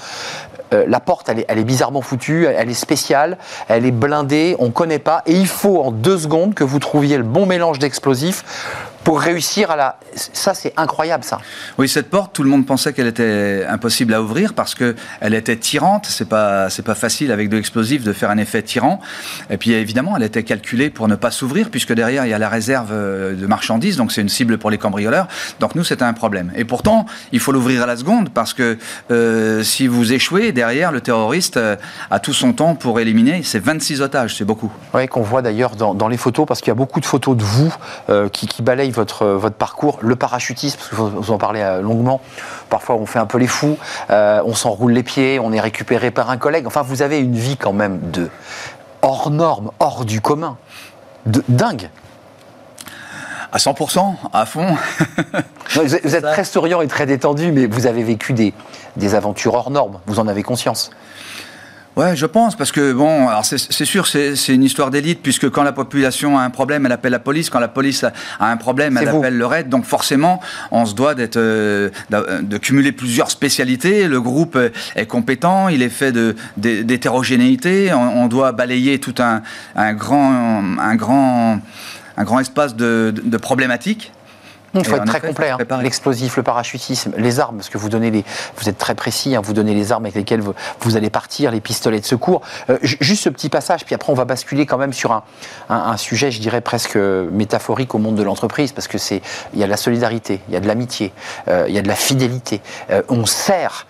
[0.73, 4.71] euh, la porte, elle est, bizarrement foutue, elle est spéciale, elle est blindée, on ne
[4.71, 8.88] connaît pas, et il faut en deux secondes que vous trouviez le bon mélange d'explosifs
[9.03, 9.99] pour réussir à la.
[10.15, 11.39] Ça, c'est incroyable, ça.
[11.77, 15.55] Oui, cette porte, tout le monde pensait qu'elle était impossible à ouvrir parce qu'elle était
[15.55, 16.05] tirante.
[16.07, 18.99] C'est pas, c'est pas facile avec de l'explosif de faire un effet tirant.
[19.49, 22.39] Et puis, évidemment, elle était calculée pour ne pas s'ouvrir puisque derrière, il y a
[22.39, 23.97] la réserve euh, de marchandises.
[23.97, 25.27] Donc, c'est une cible pour les cambrioleurs.
[25.59, 26.51] Donc, nous, c'était un problème.
[26.55, 28.77] Et pourtant, il faut l'ouvrir à la seconde parce que
[29.11, 31.75] euh, si vous échouez, derrière, le terroriste euh,
[32.11, 33.41] a tout son temps pour éliminer.
[33.43, 34.71] C'est 26 otages, c'est beaucoup.
[34.93, 37.43] Oui, qu'on voit d'ailleurs dans, les photos parce qu'il y a beaucoup de photos de
[37.43, 37.73] vous
[38.31, 42.21] qui, qui balayent votre, votre parcours, le parachutisme, parce que vous en parlez euh, longuement,
[42.69, 43.77] parfois on fait un peu les fous,
[44.09, 47.35] euh, on s'enroule les pieds, on est récupéré par un collègue, enfin vous avez une
[47.35, 48.29] vie quand même de
[49.01, 50.57] hors norme, hors du commun,
[51.25, 51.89] de dingue.
[53.51, 54.77] À 100%, à fond.
[55.73, 58.53] vous êtes très souriant et très détendu, mais vous avez vécu des,
[58.95, 60.91] des aventures hors normes, vous en avez conscience.
[61.99, 65.63] Ouais, je pense, parce que bon, alors c'est sûr, c'est une histoire d'élite, puisque quand
[65.63, 67.49] la population a un problème, elle appelle la police.
[67.49, 69.67] Quand la police a un problème, elle appelle le RAID.
[69.67, 70.39] Donc forcément,
[70.71, 74.07] on se doit d'être, euh, de cumuler plusieurs spécialités.
[74.07, 74.57] Le groupe
[74.95, 76.15] est compétent, il est fait
[76.55, 77.91] d'hétérogénéité.
[77.91, 79.41] On, on, doit balayer tout un,
[79.75, 81.59] un grand, un grand,
[82.15, 84.13] un grand espace de, de problématiques.
[84.73, 85.49] Il faut être très complet.
[85.49, 85.57] Hein.
[85.81, 88.23] L'explosif, le parachutisme, les armes, parce que vous donnez les,
[88.57, 89.35] vous êtes très précis.
[89.35, 92.41] Hein, vous donnez les armes avec lesquelles vous, allez partir, les pistolets de secours.
[92.69, 95.23] Euh, juste ce petit passage, puis après on va basculer quand même sur un,
[95.69, 99.21] un, sujet, je dirais presque métaphorique au monde de l'entreprise, parce que c'est,
[99.53, 101.13] il y a de la solidarité, il y a de l'amitié,
[101.47, 102.61] euh, il y a de la fidélité.
[102.91, 103.87] Euh, on sert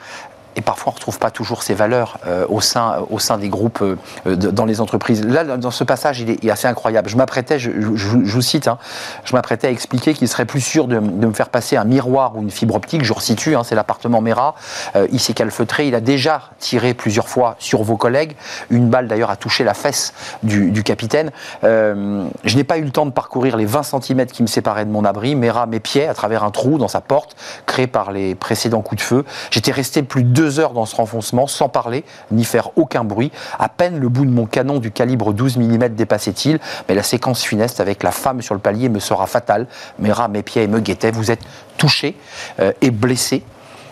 [0.56, 3.50] et parfois on ne retrouve pas toujours ces valeurs euh, au, sein, au sein des
[3.50, 5.26] groupes euh, dans les entreprises.
[5.26, 7.10] Là, dans ce passage, il est, assez incroyable.
[7.10, 8.78] Je m'apprêtais, je, vous cite, hein,
[9.24, 12.42] je m'apprêtais à expliquer qu'il serait plus sûr de, me faire passer un miroir ou
[12.42, 13.04] une fibre optique.
[13.04, 14.56] Je resitue, hein, c'est l'appartement Mera.
[14.96, 18.36] Euh, il s'est calfeutré, il a déjà tiré plusieurs fois sur vos collègues.
[18.70, 21.32] Une balle d'ailleurs a touché la fesse du, capitaine.
[21.64, 24.92] je n'ai pas eu le temps de parcourir les 20 cm qui me séparaient de
[24.92, 25.36] mon abri.
[25.36, 27.36] Mera pieds à travers un trou dans sa porte
[27.66, 29.26] créé par les précédents coups de feu.
[29.52, 33.30] J'étais resté plus de deux heures dans ce renfoncement sans parler ni faire aucun bruit.
[33.60, 37.43] À peine le bout de mon canon du calibre 12 mm dépassait-il, mais la séquence
[37.43, 39.67] funeste avec la femme sur le palier me sera fatale.
[39.99, 41.12] Mes rats, mes pieds me guettaient.
[41.12, 41.41] Vous êtes
[41.78, 42.15] touché
[42.62, 43.43] euh, et blessé.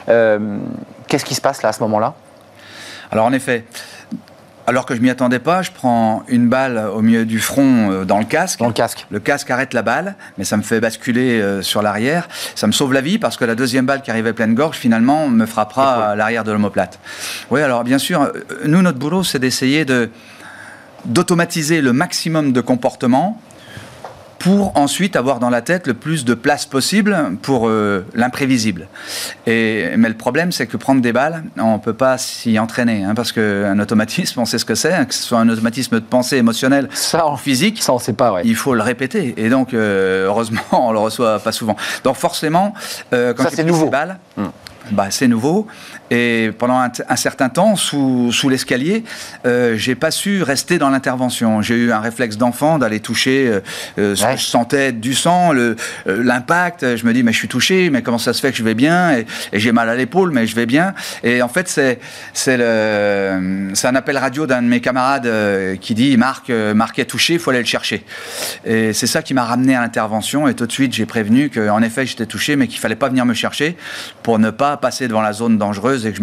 [0.08, 0.60] Euh,
[1.10, 2.14] qu'est-ce qui se passe là à ce moment-là?
[3.12, 3.66] Alors en effet,
[4.68, 8.04] alors que je m'y attendais pas, je prends une balle au milieu du front euh,
[8.04, 8.60] dans le casque.
[8.60, 9.08] Dans le casque.
[9.10, 12.28] Le casque arrête la balle, mais ça me fait basculer euh, sur l'arrière.
[12.54, 15.30] Ça me sauve la vie parce que la deuxième balle qui arrivait pleine gorge, finalement,
[15.30, 17.00] me frappera à l'arrière de l'omoplate.
[17.50, 18.34] Oui, alors bien sûr, euh,
[18.66, 20.10] nous, notre boulot, c'est d'essayer de
[21.06, 23.40] d'automatiser le maximum de comportements
[24.40, 28.88] pour ensuite avoir dans la tête le plus de place possible pour euh, l'imprévisible.
[29.46, 33.04] Et, mais le problème, c'est que prendre des balles, on ne peut pas s'y entraîner,
[33.04, 35.96] hein, parce qu'un automatisme, on sait ce que c'est, hein, que ce soit un automatisme
[35.96, 39.34] de pensée émotionnelle ça, ou physique, ça on sait pas, il faut le répéter.
[39.38, 41.76] Et donc, euh, heureusement, on le reçoit pas souvent.
[42.04, 42.74] Donc forcément,
[43.14, 43.90] euh, quand ça, c'est nouveau.
[43.90, 44.48] balles, hmm.
[44.92, 45.68] bah, c'est nouveau.
[46.12, 49.04] Et pendant un, certain temps, sous, sous l'escalier,
[49.46, 51.62] euh, j'ai pas su rester dans l'intervention.
[51.62, 53.60] J'ai eu un réflexe d'enfant d'aller toucher euh,
[53.98, 56.96] euh, ce que je sentais du sang, euh, l'impact.
[56.96, 58.74] je me dis, mais je suis touché, mais comment ça se fait que je vais
[58.74, 60.94] bien Et, j'ai mal à l'épaule, mais je vais bien.
[61.24, 62.00] Et en fait, c'est
[62.34, 65.30] c'est un appel radio d'un de mes camarades
[65.80, 68.06] qui dit, Marc, Marc est touché, il faut aller le chercher.
[68.66, 70.48] Et c'est ça qui m'a ramené à l'intervention.
[70.48, 73.26] Et tout de suite, j'ai prévenu qu'en effet, j'étais touché, mais qu'il fallait pas venir
[73.26, 73.78] me chercher
[74.24, 76.22] pour ne pas passer devant la zone dangereuse et que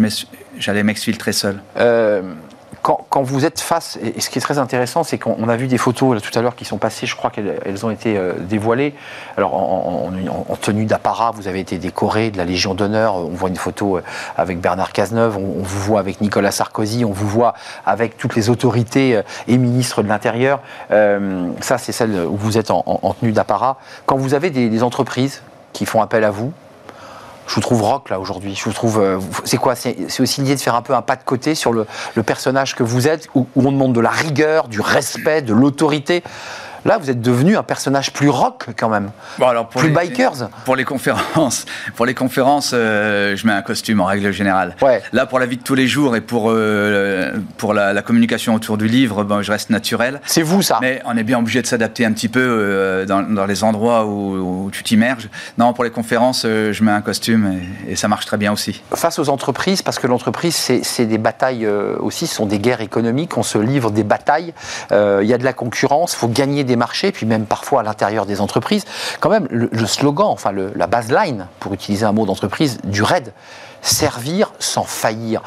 [0.57, 1.61] j'allais m'exfiltrer seul.
[1.77, 2.21] Euh,
[2.81, 5.79] quand, vous êtes face, et ce qui est très intéressant, c'est qu'on a vu des
[5.79, 8.93] photos tout à l'heure qui sont passées, je crois qu'elles ont été euh, dévoilées.
[9.37, 10.11] Alors en,
[10.61, 13.15] tenue d'apparat, vous avez été décoré de la Légion d'honneur.
[13.15, 14.01] On voit une photo euh,
[14.37, 17.55] avec Bernard Cazeneuve, on, vous voit avec Nicolas Sarkozy, on vous voit
[17.87, 20.61] avec toutes les autorités et ministres de l'Intérieur.
[20.89, 23.79] ça, c'est celle où vous êtes en, tenue d'apparat.
[24.05, 25.41] Quand vous avez des entreprises
[25.73, 26.53] qui font appel à vous,
[27.47, 28.55] je vous trouve rock là aujourd'hui.
[28.55, 28.99] Je vous trouve.
[28.99, 29.75] euh, c'est quoi?
[29.75, 31.85] C'est aussi l'idée de faire un peu un pas de côté sur le,
[32.25, 36.23] personnage que vous êtes, où on demande de la rigueur, du respect, de l'autorité.
[36.85, 39.09] Là, vous êtes devenu un personnage plus rock quand même.
[39.39, 40.49] Bon, alors pour plus les- bikers.
[40.65, 44.75] Pour les conférences, pour les conférences, euh, je mets un costume en règle générale.
[44.83, 45.01] Ouais.
[45.11, 48.53] Là, pour la vie de tous les jours et pour euh, pour la, la communication
[48.53, 50.21] autour du livre, ben, je reste naturel.
[50.27, 50.77] C'est vous ça.
[50.79, 54.05] Mais on est bien obligé de s'adapter un petit peu euh, dans, dans les endroits
[54.05, 55.27] où, où tu t'immerges.
[55.57, 58.83] Non, pour les conférences, je mets un costume et, et ça marche très bien aussi.
[58.93, 61.67] face aux entreprises, parce que l'entreprise, c'est des batailles
[61.99, 64.53] aussi, ce sont des guerres économiques, on se livre des batailles,
[64.91, 67.83] il y a de la concurrence, il faut gagner des marchés, puis même parfois à
[67.83, 68.85] l'intérieur des entreprises.
[69.19, 73.33] Quand même, le, slogan, enfin la baseline, pour utiliser un mot d'entreprise, du RAID,
[73.81, 75.41] servir sans faillir.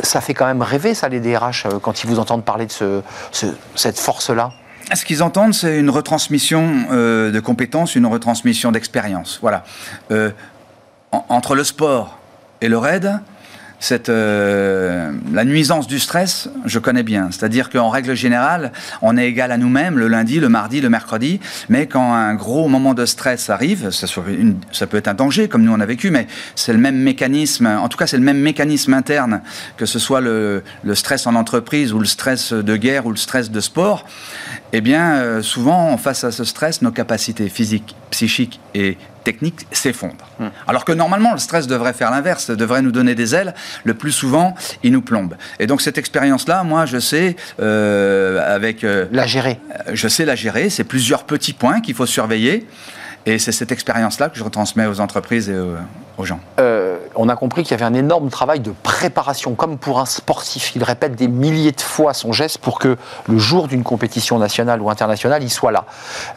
[0.00, 2.72] Ça fait quand même rêver, ça, les DRH, euh, quand ils vous entendent parler de
[2.72, 4.52] ce- ce- cette force-là?
[4.94, 9.38] Ce qu'ils entendent, c'est une retransmission euh, de compétences, une retransmission d'expérience.
[9.42, 9.62] Voilà.
[10.10, 10.30] Euh,
[11.12, 12.18] en- entre le sport
[12.60, 13.20] et le raid,
[14.08, 17.28] euh, la nuisance du stress, je connais bien.
[17.30, 21.40] C'est-à-dire qu'en règle générale, on est égal à nous-mêmes le lundi, le mardi, le mercredi,
[21.68, 25.72] mais quand un gros moment de stress arrive, ça, peut être un danger, comme nous
[25.72, 28.94] on a vécu, mais c'est le même mécanisme, en tout cas c'est le même mécanisme
[28.94, 29.40] interne,
[29.76, 33.16] que ce soit le, le stress en entreprise ou le stress de guerre ou le
[33.16, 34.04] stress de sport,
[34.72, 40.28] eh bien, euh, souvent, face à ce stress, nos capacités physiques, psychiques et techniques s'effondrent.
[40.66, 43.54] Alors que normalement, le stress devrait faire l'inverse, devrait nous donner des ailes.
[43.84, 45.36] Le plus souvent, il nous plombe.
[45.58, 49.58] Et donc, cette expérience-là, moi, je sais, euh, avec, euh, La gérer.
[49.92, 50.70] je sais la gérer.
[50.70, 52.66] C'est plusieurs petits points qu'il faut surveiller.
[53.26, 55.74] Et c'est cette expérience-là que je retransmets aux entreprises et aux,
[56.16, 56.40] aux gens.
[56.58, 60.06] Euh, on a compris qu'il y avait un énorme travail de préparation, comme pour un
[60.06, 60.74] sportif.
[60.74, 62.96] Il répète des milliers de fois son geste pour que
[63.28, 65.84] le jour d'une compétition nationale ou internationale, il soit là.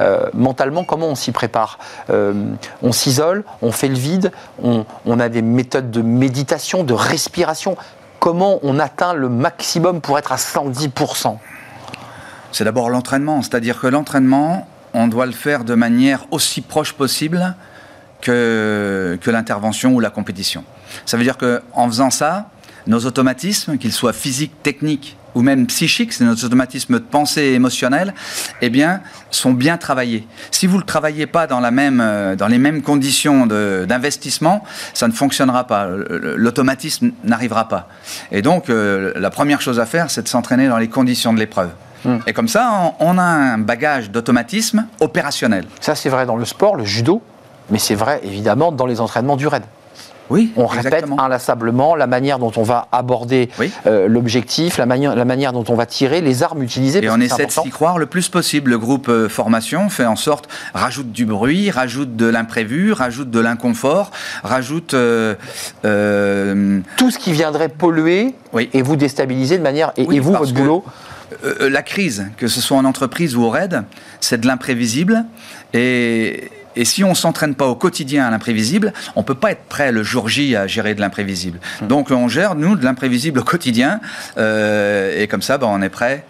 [0.01, 2.33] Euh, mentalement, comment on s'y prépare Euh,
[2.81, 7.77] On s'isole, on fait le vide, on, on a des méthodes de méditation, de respiration.
[8.19, 11.37] Comment on atteint le maximum pour être à 110%
[12.51, 13.41] C'est d'abord l'entraînement.
[13.41, 17.55] C'est-à-dire que l'entraînement, on doit le faire de manière aussi proche possible
[18.21, 20.63] que, l'intervention ou la compétition.
[21.05, 22.49] Ça veut dire qu'en faisant ça,
[22.87, 27.59] nos automatismes, qu'ils soient physiques, techniques ou même psychiques, c'est nos automatismes de pensée et
[28.61, 29.01] eh bien,
[29.31, 30.27] sont bien travaillés.
[30.51, 35.65] Si vous ne le travaillez pas dans, euh, les mêmes conditions d'investissement, ça ne fonctionnera
[35.65, 35.87] pas.
[35.87, 37.89] L'automatisme n'arrivera pas.
[38.31, 41.39] Et donc, euh, la première chose à faire, c'est de s'entraîner dans les conditions de
[41.39, 41.71] l'épreuve.
[42.27, 45.65] Et comme ça, on on a un bagage d'automatisme opérationnel.
[45.81, 47.21] Ça, c'est vrai dans le sport, le judo,
[47.69, 49.63] mais c'est vrai évidemment dans les entraînements du raid.
[50.29, 51.19] Oui, On répète exactement.
[51.21, 53.71] inlassablement la manière dont on va aborder Oui.
[53.85, 57.03] euh, l'objectif, la, manière- la manière dont on va tirer, les armes utilisées.
[57.03, 58.71] Et on essaie de s'y croire le plus possible.
[58.71, 63.39] Le groupe euh, formation fait en sorte, rajoute du bruit, rajoute de l'imprévu, rajoute de
[63.41, 64.11] l'inconfort,
[64.43, 64.93] rajoute...
[64.93, 65.35] euh,
[66.97, 68.69] Tout ce qui viendrait polluer Oui.
[68.73, 69.91] et vous déstabiliser de manière.
[69.97, 70.83] Et, vous, votre boulot
[71.43, 73.83] euh, la crise, que ce soit en entreprise ou au raid,
[74.19, 75.25] c'est de l'imprévisible.
[75.73, 79.51] Et, et si on ne s'entraîne pas au quotidien à l'imprévisible, on ne peut pas
[79.51, 81.59] être prêt le jour J à gérer de l'imprévisible.
[81.81, 81.87] Hum.
[81.87, 83.99] Donc on gère, nous, de l'imprévisible au quotidien.
[84.37, 86.23] euh, et comme ça, ben, on est prêt.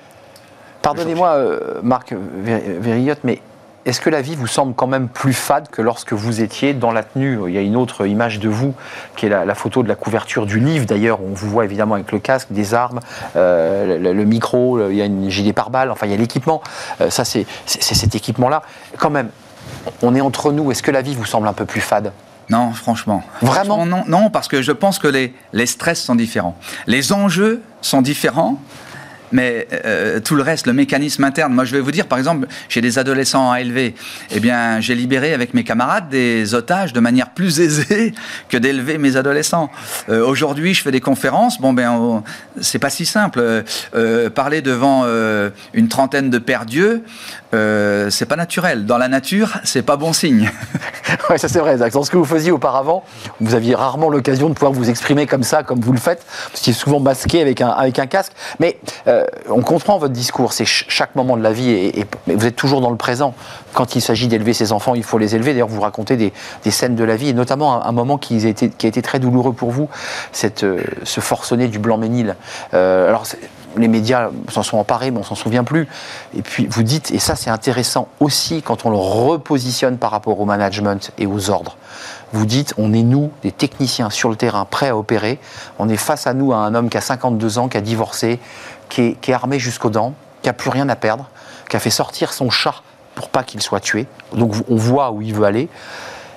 [0.82, 2.14] Pardonnez-moi, euh, Marc
[2.44, 3.40] Ver- Verrillotte, mais
[3.86, 6.92] est-ce que la vie vous semble quand même plus fade que lorsque vous étiez dans
[6.92, 7.40] la tenue?
[7.48, 8.74] Il y a une autre image de vous,
[9.16, 11.66] qui est la, la photo de la couverture du livre, d'ailleurs, où on vous voit
[11.66, 13.00] évidemment avec le casque, des armes,
[13.36, 16.18] euh, le, le micro, le- il y a une gilet pare-balles, enfin, il y a
[16.18, 16.62] l'équipement.
[17.02, 18.64] Euh, ça, c'est cet équipement-là.
[18.98, 19.30] Quand même,
[20.02, 20.72] on est entre nous.
[20.72, 22.14] Est-ce que la vie vous semble un peu plus fade?
[22.50, 23.24] Non, franchement.
[23.42, 23.76] Vraiment?
[23.78, 26.58] Franchement, non, non, parce que je pense que les, les stress sont différents.
[26.88, 28.58] Les enjeux sont différents.
[29.34, 31.54] Mais euh, tout le reste, le mécanisme interne.
[31.54, 33.96] Moi, je vais vous dire, par exemple, j'ai des adolescents à élever.
[34.32, 38.14] Eh bien, j'ai libéré avec mes camarades des otages de manière plus aisée
[38.50, 39.70] que d'élever mes adolescents.
[40.08, 41.60] Euh, Aujourd'hui, je fais des conférences.
[41.60, 42.24] Bon, ben,
[42.62, 43.40] c'est pas si simple.
[43.40, 43.64] Euh,
[43.96, 47.04] euh, parler devant euh, une trentaine de pères dieux,
[47.54, 48.86] euh, c'est pas naturel.
[48.86, 50.50] Dans la nature, c'est pas bon signe.
[51.30, 51.78] Oui, ça c'est vrai.
[51.78, 51.94] Zach.
[51.94, 53.04] Dans ce que vous faisiez auparavant,
[53.40, 56.62] vous aviez rarement l'occasion de pouvoir vous exprimer comme ça, comme vous le faites, parce
[56.62, 58.34] qu'il est souvent masqué avec un, casque.
[58.60, 62.46] Mais euh, on comprend votre discours, c'est ch- chaque moment de la vie, et, vous
[62.46, 63.36] êtes toujours dans le présent.
[63.74, 65.54] Quand il s'agit d'élever ses enfants, il faut les élever.
[65.54, 69.02] D'ailleurs, vous racontez des, scènes de la vie, et notamment un, moment qui a, été,
[69.02, 69.88] très douloureux pour vous,
[70.64, 72.36] euh, ce forcené du Blanc-Ménil.
[72.72, 73.26] Alors,
[73.78, 75.88] les médias s'en sont emparés, mais on s'en souvient plus.
[76.36, 80.40] Et puis vous dites, et ça c'est intéressant aussi quand on le repositionne par rapport
[80.40, 81.78] au management et aux ordres.
[82.34, 85.40] Vous dites, on est nous, des techniciens sur le terrain, prêts à opérer.
[85.78, 88.40] On est face à nous à un homme qui a 52 ans, qui a divorcé,
[88.90, 91.30] qui est, armé jusqu'aux dents, qui a plus rien à perdre,
[91.70, 92.82] qui a fait sortir son chat
[93.14, 94.08] pour pas qu'il soit tué.
[94.34, 95.70] Donc on voit où il veut aller.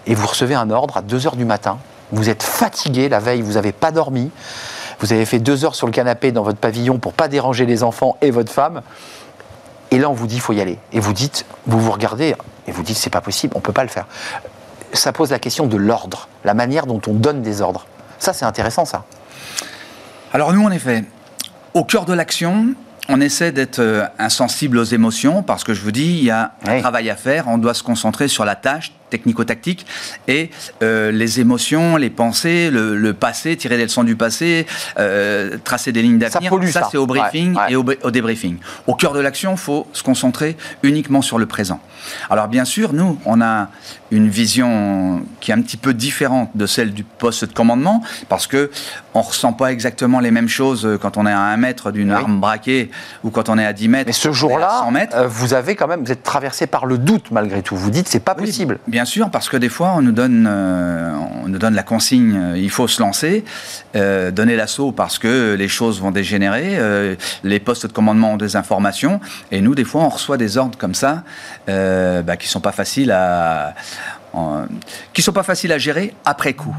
[0.07, 1.79] Et vous recevez un ordre à 2 heures du matin.
[2.13, 4.31] vous êtes fatigué la veille, vous n'avez pas dormi,
[5.01, 7.83] vous avez fait deux heures sur le canapé dans votre pavillon pour pas déranger les
[7.83, 8.83] enfants et votre femme.
[9.91, 10.79] Et là, on vous dit, il faut y aller.
[10.93, 12.35] Et vous dites, vous vous regardez
[12.67, 14.07] et vous dites, c'est pas possible, on peut pas le faire.
[14.93, 17.87] Ça pose la question de l'ordre, la manière dont on donne des ordres.
[18.19, 19.05] Ça, c'est intéressant, ça.
[20.33, 21.05] Alors nous, en effet,
[21.75, 22.69] au cœur de l'action,
[23.09, 26.53] on essaie d'être euh, insensible aux émotions parce que je vous dis, il y a
[26.67, 26.81] un Oui.
[26.81, 27.47] travail à faire.
[27.49, 29.87] On doit se concentrer sur la tâche technico-tactique
[30.29, 30.51] et
[30.83, 34.67] euh, les émotions, les pensées, le, le passé, tirer des leçons du passé,
[34.99, 36.53] euh, tracer des lignes d'avenir.
[36.73, 36.89] ça.
[36.91, 37.73] c'est au briefing Ouais, ouais.
[37.73, 38.57] et au, au débriefing.
[38.87, 41.81] Au cœur de l'action, il faut se concentrer uniquement sur le présent.
[42.31, 43.69] Alors bien sûr, nous, on a
[44.13, 48.47] une vision qui est un petit peu différente de celle du poste de commandement parce
[48.47, 48.71] que
[49.15, 52.17] on ressent pas exactement les mêmes choses quand on est à un mètre d'une Oui.
[52.17, 52.91] arme braquée
[53.25, 54.07] ou quand on est à 10 mètres.
[54.07, 55.17] Mais ce jour-là, 100 mètres.
[55.17, 57.77] euh, vous avez quand même, vous êtes traversé par le doute malgré tout.
[57.77, 58.79] Vous dites, c'est pas Oui, possible.
[58.87, 61.13] Bien sûr, parce que des fois, on nous donne, euh,
[61.45, 63.45] on nous donne la consigne, euh, il faut se lancer,
[63.95, 68.37] euh, donner l'assaut parce que les choses vont dégénérer, euh, les postes de commandement ont
[68.37, 71.23] des informations, et nous, des fois, on reçoit des ordres comme ça,
[71.67, 73.75] bah, qui sont pas faciles à,
[74.33, 74.65] en-
[75.13, 76.75] qui sont pas faciles à gérer après coup.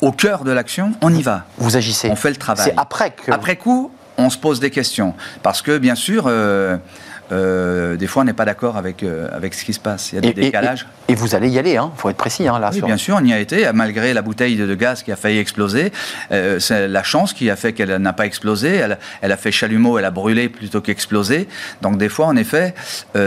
[0.00, 1.44] Au cœur de l'action, on y va.
[1.58, 2.08] Vous agissez.
[2.10, 2.66] On fait le travail.
[2.66, 3.30] C'est après que.
[3.32, 5.14] Après coup, on se pose des questions.
[5.42, 6.76] Parce que, bien sûr, euh,
[7.34, 10.12] euh, des fois, on n'est pas d'accord avec, euh, avec ce qui se passe.
[10.12, 10.86] Il y a des Et- décalages.
[11.08, 12.46] Et, et vous allez y aller, il faut être précis.
[12.48, 15.02] Hein, là, Oui, sur- bien sûr, on y a été, malgré la bouteille de gaz
[15.02, 15.92] qui a failli exploser.
[16.32, 18.74] Euh, c'est la chance qui a fait qu'elle n'a pas explosé.
[18.76, 21.48] Elle, elle a fait chalumeau, elle a brûlé plutôt qu'explosé.
[21.82, 22.74] Donc des fois, en effet,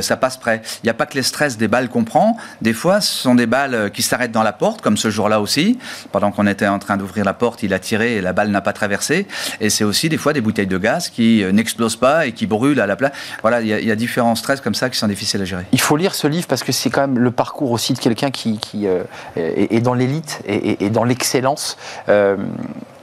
[0.01, 0.61] ça passe près.
[0.83, 2.37] Il n'y a pas que les stress des balles qu'on prend.
[2.61, 5.77] Des fois, ce sont des balles qui s'arrêtent dans la porte, comme ce jour-là aussi.
[6.11, 8.61] Pendant qu'on était en train d'ouvrir la porte, il a tiré et la balle n'a
[8.61, 9.27] pas traversé.
[9.61, 12.79] Et c'est aussi des fois des bouteilles de gaz qui n'explosent pas et qui brûlent
[12.81, 13.11] à la place.
[13.41, 15.65] Voilà, il y, a- y a différents stress comme ça qui sont difficiles à gérer.
[15.71, 18.31] Il faut lire ce livre parce que c'est quand même le parcours aussi de quelqu'un
[18.31, 19.03] qui, euh,
[19.35, 21.77] est, dans l'élite et dans l'excellence.
[22.09, 22.37] Euh,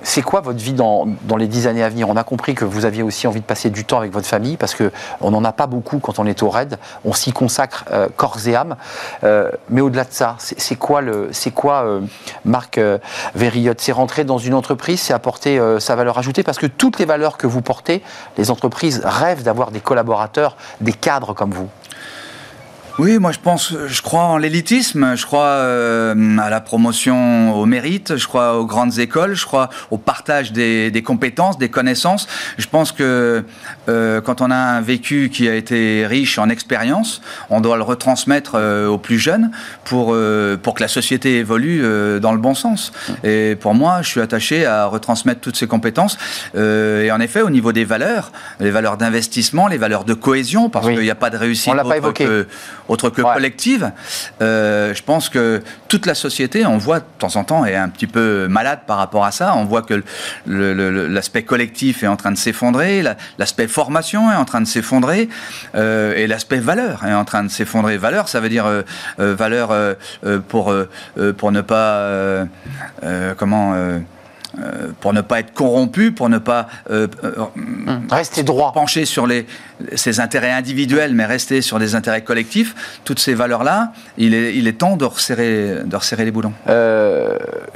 [0.05, 2.09] c'est quoi votre vie dans, dans les dix années à venir?
[2.09, 4.57] On a compris que vous aviez aussi envie de passer du temps avec votre famille
[4.57, 6.79] parce que on n'en a pas beaucoup quand on est au raid.
[7.05, 8.77] On s'y consacre euh, corps et âme.
[9.25, 12.01] Euh, mais au-delà de ça, c'est quoi, le, quoi euh,
[12.45, 12.79] Marc
[13.35, 17.07] Verrillotte C'est rentrer dans une entreprise, c'est apporter sa valeur ajoutée parce que toutes les
[17.07, 18.03] valeurs que vous portez,
[18.37, 21.69] les entreprises rêvent d'avoir des collaborateurs, des cadres comme vous.
[23.01, 27.67] Oui, moi je pense, je crois en l'élitisme, je crois euh, à la promotion au
[27.67, 32.29] mérite, je crois aux grandes écoles, je crois au partage des, des compétences, des connaissances.
[32.57, 33.43] Je pense que
[33.89, 37.83] euh, quand on a un vécu qui a été riche en expérience, on doit le
[37.83, 39.51] retransmettre euh, aux plus jeunes
[39.85, 42.93] pour, euh, pour que la société évolue euh, dans le bon sens.
[43.25, 46.17] Et pour moi, je suis attaché à retransmettre toutes ces compétences.
[46.55, 48.31] Euh, et en effet, au niveau des valeurs,
[48.61, 50.95] les valeurs d'investissement, les valeurs de cohésion, parce Oui.
[50.95, 52.25] qu'il n'y a pas de réussite On l'a pas évoqué.
[52.25, 52.47] que-
[52.89, 53.33] autre que Ouais.
[53.35, 53.91] collective.
[54.43, 57.89] Euh, je pense que toute la société, on voit de temps en temps, est un
[57.89, 59.55] petit peu malade par rapport à ça.
[59.57, 60.03] On voit que
[60.47, 65.29] l'aspect collectif est en train de s'effondrer, la- l'aspect formation est en train de s'effondrer,
[65.75, 67.97] euh, et l'aspect valeur est en train de s'effondrer.
[67.97, 68.83] Valeur, ça veut dire euh,
[69.19, 69.73] valeur
[70.49, 70.75] pour,
[71.39, 72.45] pour ne pas...
[73.39, 73.75] comment...
[74.61, 77.31] euh, pour ne pas être corrompu, pour ne pas euh, euh,
[78.11, 78.73] Restez droit.
[78.73, 79.47] pencher sur les,
[79.95, 84.69] ses intérêts individuels, mais rester sur des intérêts collectifs, toutes ces valeurs-là, il est, il
[84.69, 86.53] est temps de resserrer, de resserrer les boulons.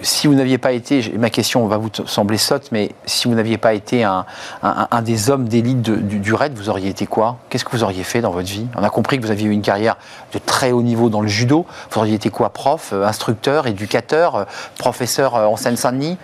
[0.02, 3.58] Si vous n'aviez pas été, ma question va vous sembler sotte, mais si vous n'aviez
[3.58, 4.24] pas été un,
[4.62, 7.38] un- un des hommes d'élite de- du, du RAID, vous auriez été quoi?
[7.48, 8.66] Qu'est-ce que vous auriez fait dans votre vie?
[8.76, 9.96] On a compris que vous aviez eu une carrière
[10.32, 11.66] de très haut niveau dans le judo.
[11.90, 12.50] Vous auriez été quoi?
[12.50, 14.46] Prof, instructeur, éducateur,
[14.78, 16.16] professeur en Seine-Saint-Denis?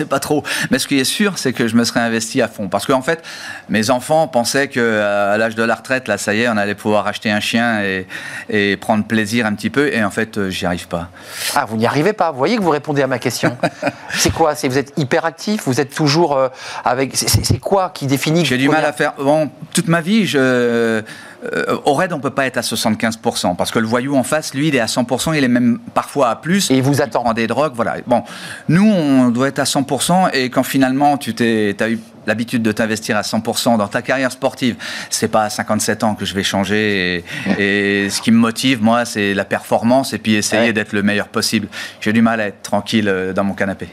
[0.00, 0.42] Sais pas trop.
[0.70, 2.68] Mais ce qui est sûr, c'est que je me serais investi à fond.
[2.68, 3.22] Parce qu'en fait,
[3.68, 7.06] mes enfants pensaient qu'à l'âge de la retraite, là, ça y est, on allait pouvoir
[7.06, 8.06] acheter un chien et,
[8.48, 9.92] et prendre plaisir un petit peu.
[9.92, 11.08] Et en fait, euh, j'y arrive pas.
[11.54, 12.30] Ah, vous n'y arrivez pas.
[12.30, 13.56] Vous voyez que vous répondez à ma question.
[14.10, 14.54] c'est quoi?
[14.54, 15.62] C'est vous êtes hyperactif?
[15.66, 16.48] Vous êtes toujours euh,
[16.84, 17.16] avec.
[17.16, 19.14] c'est quoi qui définit J'ai du mal à faire.
[19.18, 21.02] Bon, toute ma vie, je.
[21.44, 24.54] Euh, au raid, on peut pas être à 75%, parce que le voyou en face,
[24.54, 26.70] lui, il est à 100%, il est même parfois à plus.
[26.70, 27.22] Et il vous attend.
[27.22, 27.96] prend des drogues, voilà.
[28.06, 28.22] Bon,
[28.68, 32.72] nous, on doit être à 100%, et quand finalement, tu t'es, as eu l'habitude de
[32.72, 34.76] t'investir à 100% dans ta carrière sportive,
[35.10, 37.24] c'est pas à 57 ans que je vais changer,
[37.58, 40.72] et, et ce qui me motive, moi, c'est la performance, et puis essayer Ouais.
[40.72, 41.68] d'être le meilleur possible.
[42.00, 43.88] J'ai du mal à être tranquille euh, dans mon canapé.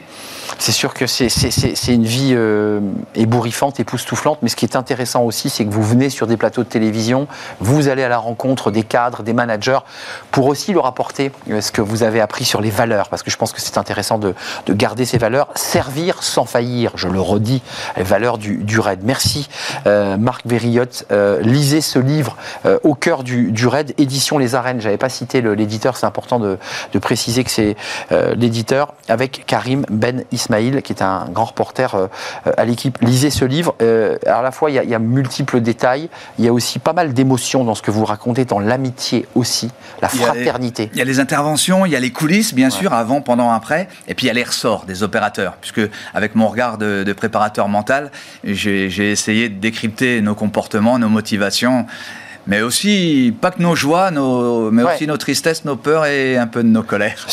[0.58, 1.28] C'est sûr que c'est-
[1.88, 2.80] une vie euh,
[3.14, 6.62] ébouriffante, époustouflante, mais ce qui est intéressant aussi, c'est que vous venez sur des plateaux
[6.64, 7.28] de télévision,
[7.60, 9.78] vous allez à la rencontre des cadres, des managers,
[10.30, 13.30] pour aussi leur apporter euh, ce que vous avez appris sur les valeurs, parce que
[13.30, 14.34] je pense que c'est intéressant de,
[14.66, 17.62] de garder ces valeurs, servir sans faillir, je le redis,
[17.96, 19.00] valeurs valeurs du, du RAID.
[19.04, 19.48] Merci
[19.86, 21.06] Marc Verriotte.
[21.40, 22.36] lisez ce livre
[22.82, 24.80] au cœur du, du RAID, édition Les Arènes.
[24.80, 26.58] J'avais pas cité l'éditeur, c'est important de,
[26.92, 27.76] de, préciser que c'est
[28.36, 32.08] l'éditeur avec Karim Ben Ismail, qui est un grand reporter
[32.44, 32.98] à l'équipe.
[33.00, 33.76] Lisez ce livre.
[34.26, 36.08] à la fois, il y, a, il y a multiples détails,
[36.38, 39.70] il y a aussi pas mal d'émotions dans ce que vous racontez, dans l'amitié aussi,
[40.02, 40.90] la fraternité.
[40.92, 43.88] Il y a les interventions, il y a les coulisses, bien sûr, avant, pendant, après,
[44.08, 45.80] et puis il y a les ressorts des opérateurs, puisque
[46.14, 48.07] avec mon regard de, de préparateur mental,
[48.44, 51.86] j'ai essayé de décrypter nos comportements, nos motivations
[52.48, 56.46] mais aussi pas que nos joies, nos, mais aussi nos tristesses, nos peurs et un
[56.46, 57.26] peu de nos colères.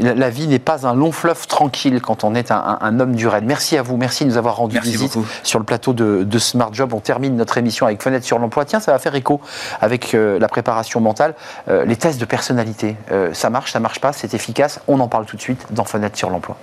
[0.00, 3.44] la vie n'est pas un long fleuve tranquille quand on est un, homme du raid.
[3.44, 6.94] Merci à vous, merci de nous avoir rendu visite sur le plateau de, Smart Job.
[6.94, 8.64] On termine notre émission avec Fenêtre sur l'emploi.
[8.64, 9.40] Tiens, ça va faire écho
[9.80, 11.34] avec euh, la préparation mentale.
[11.68, 14.80] Euh, les tests de personnalité, euh, ça marche, ça marche pas, c'est efficace.
[14.88, 16.56] On en parle tout de suite dans Fenêtre sur l'emploi.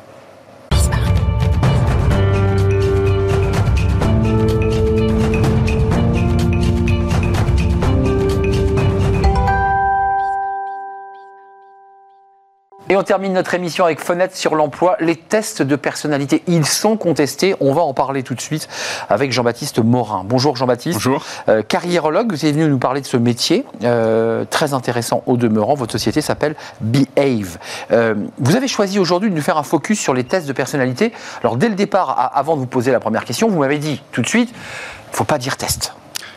[12.91, 14.97] Et on termine notre émission avec Fenêtre sur l'emploi.
[14.99, 17.55] Les tests de personnalité, ils sont contestés.
[17.61, 18.67] On va en parler tout de suite
[19.07, 20.25] avec Jean-Baptiste Morin.
[20.25, 20.95] Bonjour Jean-Baptiste.
[20.95, 21.23] Bonjour.
[21.47, 25.73] Euh, carriérologue, vous êtes venu nous parler de ce métier, euh, très intéressant au demeurant.
[25.75, 27.59] Votre société s'appelle Behave.
[27.93, 31.13] Euh, vous avez choisi aujourd'hui de nous faire un focus sur les tests de personnalité.
[31.45, 34.21] Alors dès le départ, avant de vous poser la première question, vous m'avez dit tout
[34.21, 35.95] de suite, il ne faut pas dire test.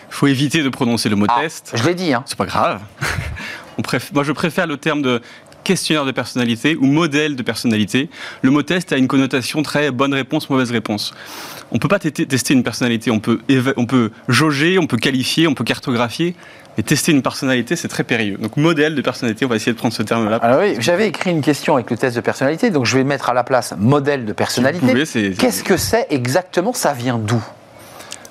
[0.08, 1.72] Il faut éviter de prononcer le mot ah, test.
[1.74, 2.14] Je l'ai dit.
[2.14, 2.22] Hein.
[2.26, 2.80] C'est pas grave.
[3.78, 3.82] On
[4.12, 5.20] Moi, je préfère le terme de
[5.64, 8.08] questionnaire de personnalité ou modèle de personnalité.
[8.42, 11.14] Le mot test a une connotation très bonne réponse, mauvaise réponse.
[11.72, 13.40] On ne peut pas tester une personnalité, on peut,
[13.76, 16.36] on peut jauger, on peut qualifier, on peut cartographier,
[16.76, 18.36] mais tester une personnalité, c'est très périlleux.
[18.36, 20.36] Donc modèle de personnalité, on va essayer de prendre ce terme-là.
[20.36, 23.30] Alors oui, j'avais écrit une question avec le test de personnalité, donc je vais mettre
[23.30, 25.34] à la place modèle de personnalité.
[25.38, 26.72] Qu'est-ce que c'est exactement?
[26.72, 27.42] Ça vient d'où?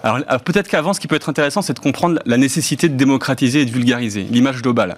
[0.03, 2.95] Alors, alors peut-être qu'avant, ce qui peut être intéressant, c'est de comprendre la nécessité de
[2.95, 4.97] démocratiser et de vulgariser l'image globale.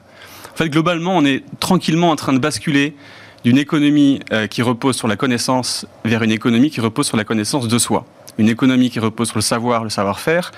[0.55, 2.95] En fait, globalement, on est tranquillement en train de basculer
[3.43, 7.25] d'une économie euh, qui repose sur la connaissance vers une économie qui repose sur la
[7.25, 8.05] connaissance de soi.
[8.37, 10.53] Une économie qui repose sur le savoir, le savoir-faire,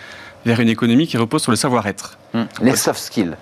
[0.45, 2.19] vers une économie qui repose sur le savoir-être.
[2.35, 2.43] Mmh.
[2.61, 3.35] Les soft skills.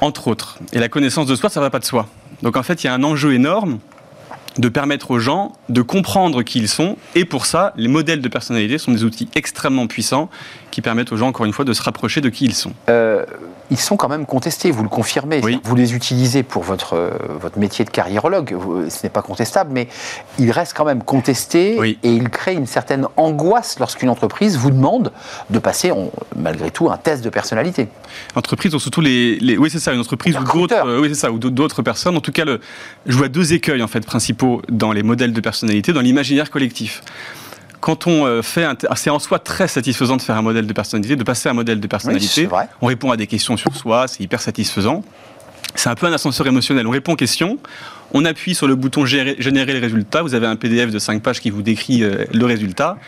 [0.00, 0.58] Entre autres.
[0.72, 2.08] Et la connaissance de soi, ça ne va pas de soi.
[2.42, 3.78] Donc en fait, il y a un enjeu énorme
[4.58, 6.96] de permettre aux gens de comprendre qui ils sont.
[7.14, 10.28] Et pour ça, les modèles de personnalité sont des outils extrêmement puissants
[10.70, 12.72] qui permettent aux gens, encore une fois, de se rapprocher de qui ils sont.
[12.88, 13.24] Euh,
[13.72, 15.40] ils sont quand même contestés, vous le confirmez.
[15.64, 17.10] Vous les utilisez pour votre, euh,
[17.40, 18.54] votre métier de carriérologue,
[18.90, 19.88] ce n'est pas contestable, mais
[20.38, 25.10] ils restent quand même contestés et ils créent une certaine angoisse lorsqu'une entreprise vous demande
[25.48, 25.90] de passer,
[26.36, 27.88] malgré tout, un test de personnalité.
[28.34, 31.32] Entreprise, ou surtout les, oui c'est ça, une entreprise ou d'autres, euh, oui c'est ça,
[31.32, 32.16] ou d'autres personnes.
[32.16, 32.60] En tout cas, le,
[33.06, 37.02] je vois deux écueils en fait principaux dans les modèles de personnalité, dans l'imaginaire collectif
[37.82, 40.72] quand on euh, fait un, c'est en soi très satisfaisant de faire un modèle de
[40.72, 42.48] personnalité, de passer un modèle de personnalité.
[42.80, 45.02] on répond à des questions sur soi, c'est hyper satisfaisant.
[45.74, 46.86] C'est un peu un ascenseur émotionnel.
[46.86, 47.58] On répond aux questions,
[48.12, 50.22] on appuie sur le bouton générer les résultats.
[50.22, 52.98] Vous avez un PDF de 5 pages qui vous décrit euh, le résultat.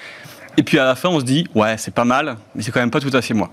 [0.56, 2.80] Et puis à la fin, on se dit ouais, c'est pas mal, mais c'est quand
[2.80, 3.50] même pas tout à fait moi.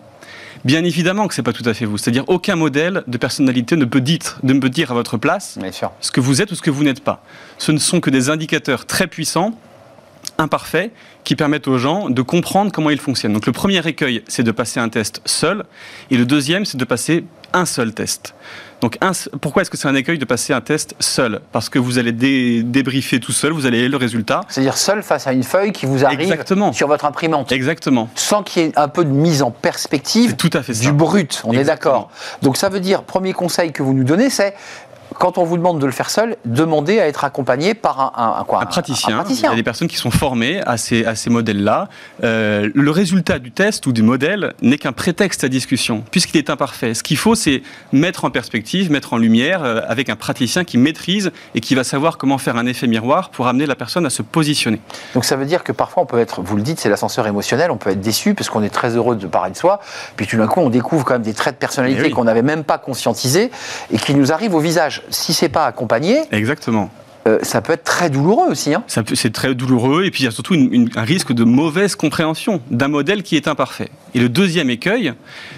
[0.66, 2.00] Bien évidemment que c'est pas tout à fait vous.
[2.00, 5.60] C'est-à-dire aucun modèle de personnalité ne peut dire, ne peut dire à votre place
[6.00, 7.24] ce que vous êtes ou ce que vous n'êtes pas.
[7.60, 9.56] Ce ne sont que des indicateurs très puissants
[10.38, 10.92] imparfaits
[11.24, 13.34] qui permettent aux gens de comprendre comment ils fonctionnent.
[13.34, 15.64] Donc le premier écueil, c'est de passer un test seul,
[16.10, 18.34] et le deuxième, c'est de passer un seul test.
[18.80, 18.98] Donc
[19.42, 21.42] pourquoi est-ce que c'est un écueil de passer un test seul?
[21.52, 22.12] Parce que vous allez
[22.64, 24.42] débriefer tout seul, vous allez le résultat.
[24.48, 26.36] C'est-à-dire seul face à une feuille qui vous arrive
[26.74, 27.52] sur votre imprimante.
[27.52, 28.10] Exactement.
[28.16, 31.44] Sans qu'il y ait un peu de mise en perspective tout à fait du brut,
[31.46, 32.10] on est d'accord.
[32.42, 34.56] Donc ça veut dire, premier conseil que vous nous donnez, c'est
[35.18, 38.62] quand on vous demande de le faire seul, demandez à être accompagné par un, quoi,
[38.62, 39.24] un, praticien.
[39.30, 41.90] Il y a des personnes qui sont formées à ces, à ces modèles-là.
[42.24, 46.50] Euh, le résultat du test ou du modèle n'est qu'un prétexte à discussion, puisqu'il est
[46.50, 46.94] imparfait.
[46.94, 50.78] Ce qu'il faut, c'est mettre en perspective, mettre en lumière euh, avec un praticien qui
[50.78, 54.10] maîtrise et qui va savoir comment faire un effet miroir pour amener la personne à
[54.10, 54.82] se positionner.
[55.14, 57.72] Donc ça veut dire que parfois on peut être, vous le dites, c'est l'ascenseur émotionnel,
[57.72, 59.80] on peut être déçu parce qu'on est très heureux de parler de soi,
[60.16, 62.64] puis tout d'un coup on découvre quand même des traits de personnalité qu'on n'avait même
[62.64, 63.52] pas conscientisés
[63.92, 66.22] et qui nous arrivent au visage si c'est pas accompagné.
[66.32, 66.90] Exactement.
[67.28, 68.74] Euh, ça peut être très douloureux aussi.
[68.74, 68.84] Hein.
[68.88, 72.88] C'est très douloureux et puis il y a surtout un risque de mauvaise compréhension d'un
[72.88, 73.90] modèle qui est imparfait.
[74.16, 75.14] Et le deuxième écueil,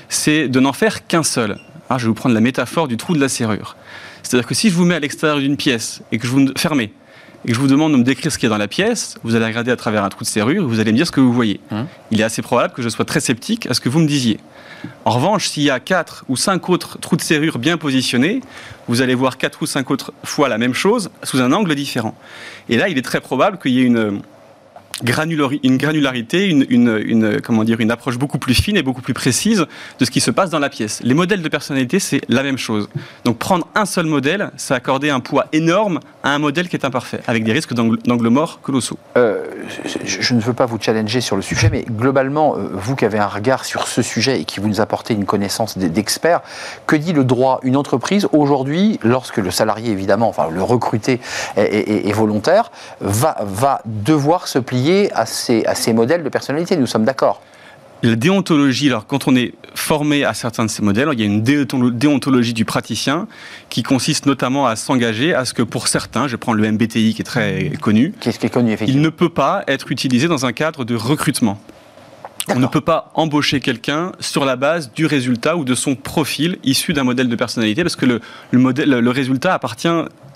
[0.10, 1.58] c'est de n'en faire qu'un seul.
[1.90, 3.78] Ah, je vais vous prendre la métaphore du trou de la serrure.
[4.24, 6.82] C'est-à-dire que si je vous mets à l'extérieur d'une pièce et que je vous ferme
[7.46, 9.36] et que je vous demande de me décrire ce qui est dans la pièce, vous
[9.36, 11.34] allez regarder à travers un trou de serrure, vous allez me dire ce que vous
[11.34, 11.60] voyez.
[11.72, 11.88] Hum.
[12.12, 14.40] Il est assez probable que je sois très sceptique à ce que vous me disiez.
[15.06, 18.42] En revanche, s'il y a quatre ou cinq autres trous de serrure bien positionnés,
[18.88, 22.16] vous allez voir quatre ou cinq autres fois la même chose sous un angle différent.
[22.70, 24.22] Et là, il est très probable qu'il y ait une,
[25.02, 29.66] une granularité, une, approche beaucoup plus fine et beaucoup plus précise
[30.00, 31.02] de ce qui se passe dans la pièce.
[31.04, 32.90] Les modèles de personnalité, c'est la même chose.
[33.26, 36.86] Donc prendre un seul modèle, c'est accorder un poids énorme à un modèle qui est
[36.86, 38.98] imparfait, avec des risques d'angle mort colossaux.
[39.18, 39.46] Euh,
[40.06, 43.20] je, ne veux pas vous challenger sur le sujet, mais globalement, euh, vous qui avez
[43.20, 46.42] un regard sur ce sujet et qui vous nous apportez une connaissance d'experts,
[46.88, 47.60] que dit le droit?
[47.64, 51.20] Une entreprise, aujourd'hui, lorsque le salarié, évidemment, enfin le recruté
[51.58, 52.72] est, volontaire,
[53.02, 54.83] va devoir se plier
[55.14, 57.42] à ces, à ces modèles de personnalité, nous sommes d'accord.
[58.04, 61.26] La déontologie, alors quand on est formé à certains de ces modèles, il y a
[61.26, 63.28] une déontologie du praticien
[63.70, 67.22] qui consiste notamment à s'engager à ce que pour certains, je prends le MBTI qui
[67.22, 70.52] est très connu, Qu'est-ce qui est connu il ne peut pas être utilisé dans un
[70.52, 71.58] cadre de recrutement.
[72.50, 76.58] On ne peut pas embaucher quelqu'un sur la base du résultat ou de son profil
[76.66, 78.20] issu d'un modèle de personnalité parce que le,
[78.52, 79.88] le, modèle, le résultat appartient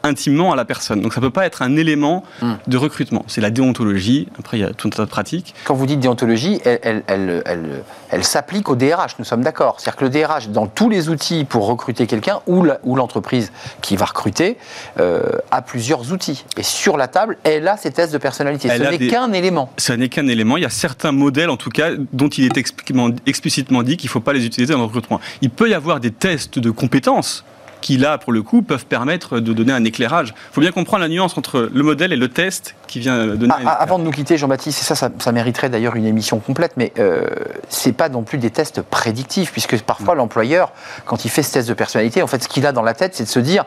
[0.04, 1.02] intimement à la personne.
[1.02, 2.54] Donc ça ne peut pas être un élément hmm.
[2.68, 3.24] de recrutement.
[3.28, 4.28] C'est la déontologie.
[4.40, 5.54] Après, il y a tout un tas de pratiques.
[5.66, 9.80] Quand vous dites déontologie, elle, elle, elle, s'applique au DRH, nous sommes d'accord.
[9.80, 14.06] C'est-à-dire que le DRH, dans tous les outils pour recruter quelqu'un, ou l'entreprise qui va
[14.06, 14.58] recruter,
[15.00, 15.22] euh,
[15.52, 16.46] a plusieurs outils.
[16.58, 18.70] Et sur la table, elle a ses tests de personnalité.
[18.70, 19.72] Ce n'est qu'un élément.
[19.78, 20.58] Ce n'est qu'un élément.
[20.58, 24.12] Il y a certains modèles, en tout cas, dont il est explicitement dit qu'il ne
[24.12, 25.20] faut pas les utiliser dans le recrutement.
[25.42, 27.44] Il peut y avoir des tests de compétences
[27.88, 30.34] qui là, pour le coup, peuvent permettre de donner un éclairage.
[30.52, 33.54] Il faut bien comprendre la nuance entre le modèle et le test qui vient donner.
[33.66, 37.26] Ah, avant de nous quitter, Jean-Baptiste, ça, ça, mériterait d'ailleurs une émission complète, mais euh,
[37.70, 40.74] c'est pas non plus des tests prédictifs, puisque parfois l'employeur,
[41.06, 43.16] quand il fait ce test de personnalité, en fait, ce qu'il a dans la tête,
[43.16, 43.64] c'est de se dire,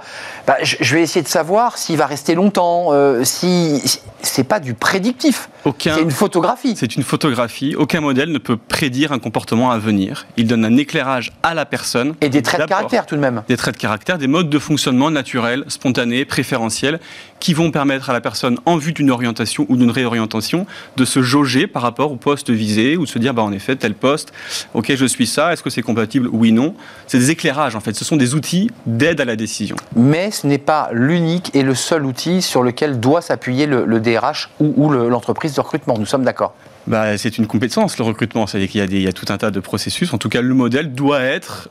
[0.46, 4.74] bah, je, vais essayer de savoir s'il va rester longtemps, euh, si, c'est pas du
[4.74, 5.48] prédictif.
[5.78, 6.74] C'est une photographie.
[6.76, 7.74] C'est une photographie.
[7.76, 10.26] Aucun modèle ne peut prédire un comportement à venir.
[10.36, 12.14] Il donne un éclairage à la personne.
[12.20, 13.42] Et des traits de caractère tout de même.
[13.48, 17.00] Des traits de caractère, des modes de fonctionnement naturels, spontanés, préférentiels,
[17.40, 21.22] qui vont permettre à la personne, en vue d'une orientation ou d'une réorientation, de se
[21.22, 24.32] jauger par rapport au poste visé ou de se dire, bah, en effet, tel poste,
[24.74, 26.28] ok, je suis ça, est-ce que c'est compatible?
[26.32, 26.74] Oui, non.
[27.06, 27.94] C'est des éclairages, en fait.
[27.94, 29.76] Ce sont des outils d'aide à la décision.
[29.96, 34.50] Mais ce n'est pas l'unique et le seul outil sur lequel doit s'appuyer le, DRH
[34.60, 35.96] ou, l'entreprise de recrutement.
[35.98, 36.54] Nous sommes d'accord.
[36.86, 38.46] Bah, c'est une compétence, le recrutement.
[38.46, 40.12] C'est-à-dire qu'il y, y, a tout un tas de processus.
[40.12, 41.68] En tout cas, le modèle doit être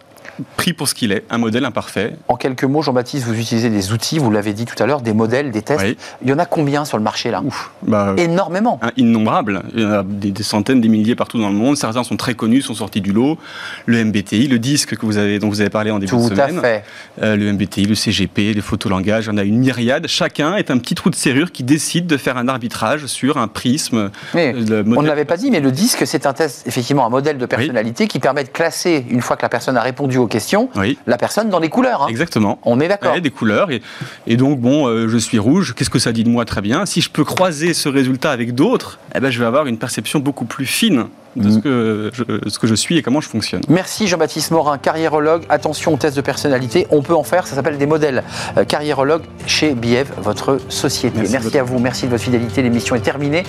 [0.57, 2.13] pris pour ce qu'il est, un modèle imparfait.
[2.27, 5.13] En quelques mots, Jean-Baptiste, vous utilisez des outils, vous l'avez dit tout à l'heure, des
[5.13, 5.85] modèles, des tests.
[6.21, 7.43] Il y en a combien sur le marché là?
[7.83, 8.79] Bah, Énormément.
[8.97, 9.63] innombrables.
[9.73, 11.77] Il y en a des, centaines, des milliers partout dans le monde.
[11.77, 13.37] Certains sont très connus, sont sortis du lot.
[13.85, 16.51] Le MBTI, le disque que vous avez, dont vous avez parlé en début de semaine.
[16.53, 16.83] Tout à fait.
[17.21, 20.07] Euh, le MBTI, le CGP, les photolangages, il y en a une myriade.
[20.07, 23.47] Chacun est un petit trou de serrure qui décide de faire un arbitrage sur un
[23.47, 24.11] prisme.
[24.35, 27.37] Euh, on ne l'avait pas dit, mais le disque, c'est un test, effectivement, un modèle
[27.37, 30.69] de personnalité qui permet de classer, une fois que la personne a répondu aux question,
[31.07, 32.03] la personne dans les couleurs.
[32.03, 32.07] Hein.
[32.09, 32.59] Exactement.
[32.63, 33.19] On est d'accord.
[33.19, 33.71] des couleurs.
[33.71, 33.81] Et,
[34.27, 35.73] et donc, bon, euh, je suis rouge.
[35.75, 36.45] Qu'est-ce que ça dit de moi?
[36.45, 36.85] Très bien.
[36.85, 40.19] Si je peux croiser ce résultat avec d'autres, eh ben, je vais avoir une perception
[40.19, 41.05] beaucoup plus fine
[41.35, 41.61] de ce mm.
[41.61, 43.61] que, je, ce que je suis et comment je fonctionne.
[43.69, 45.43] Merci Jean-Baptiste Morin, carriérologue.
[45.49, 48.23] Attention aux tests de personnalité, on peut en faire, ça s'appelle des modèles.
[48.57, 51.21] Euh, carriérologue chez BIEV, votre société.
[51.29, 53.43] Merci, à vous, merci de votre fidélité, l'émission est terminée.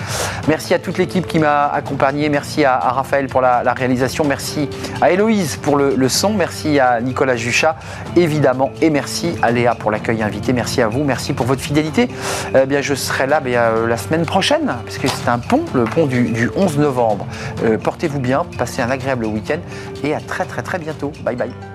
[0.49, 4.69] Merci à toute l'équipe qui m'a accompagné, merci à, Raphaël pour la, réalisation, merci
[5.01, 7.77] à Héloïse pour le, son, merci à Nicolas Juchat,
[8.17, 12.09] évidemment, et merci à Léa pour l'accueil invité, merci à vous, merci pour votre fidélité.
[12.55, 16.07] Eh bien, je serai là euh, la semaine prochaine, puisque c'est un pont, le pont
[16.07, 17.27] du, 11 novembre.
[17.71, 19.61] Euh, portez-vous bien, passez un agréable week-end
[20.03, 21.13] et à très très très bientôt.
[21.25, 21.70] Bye bye.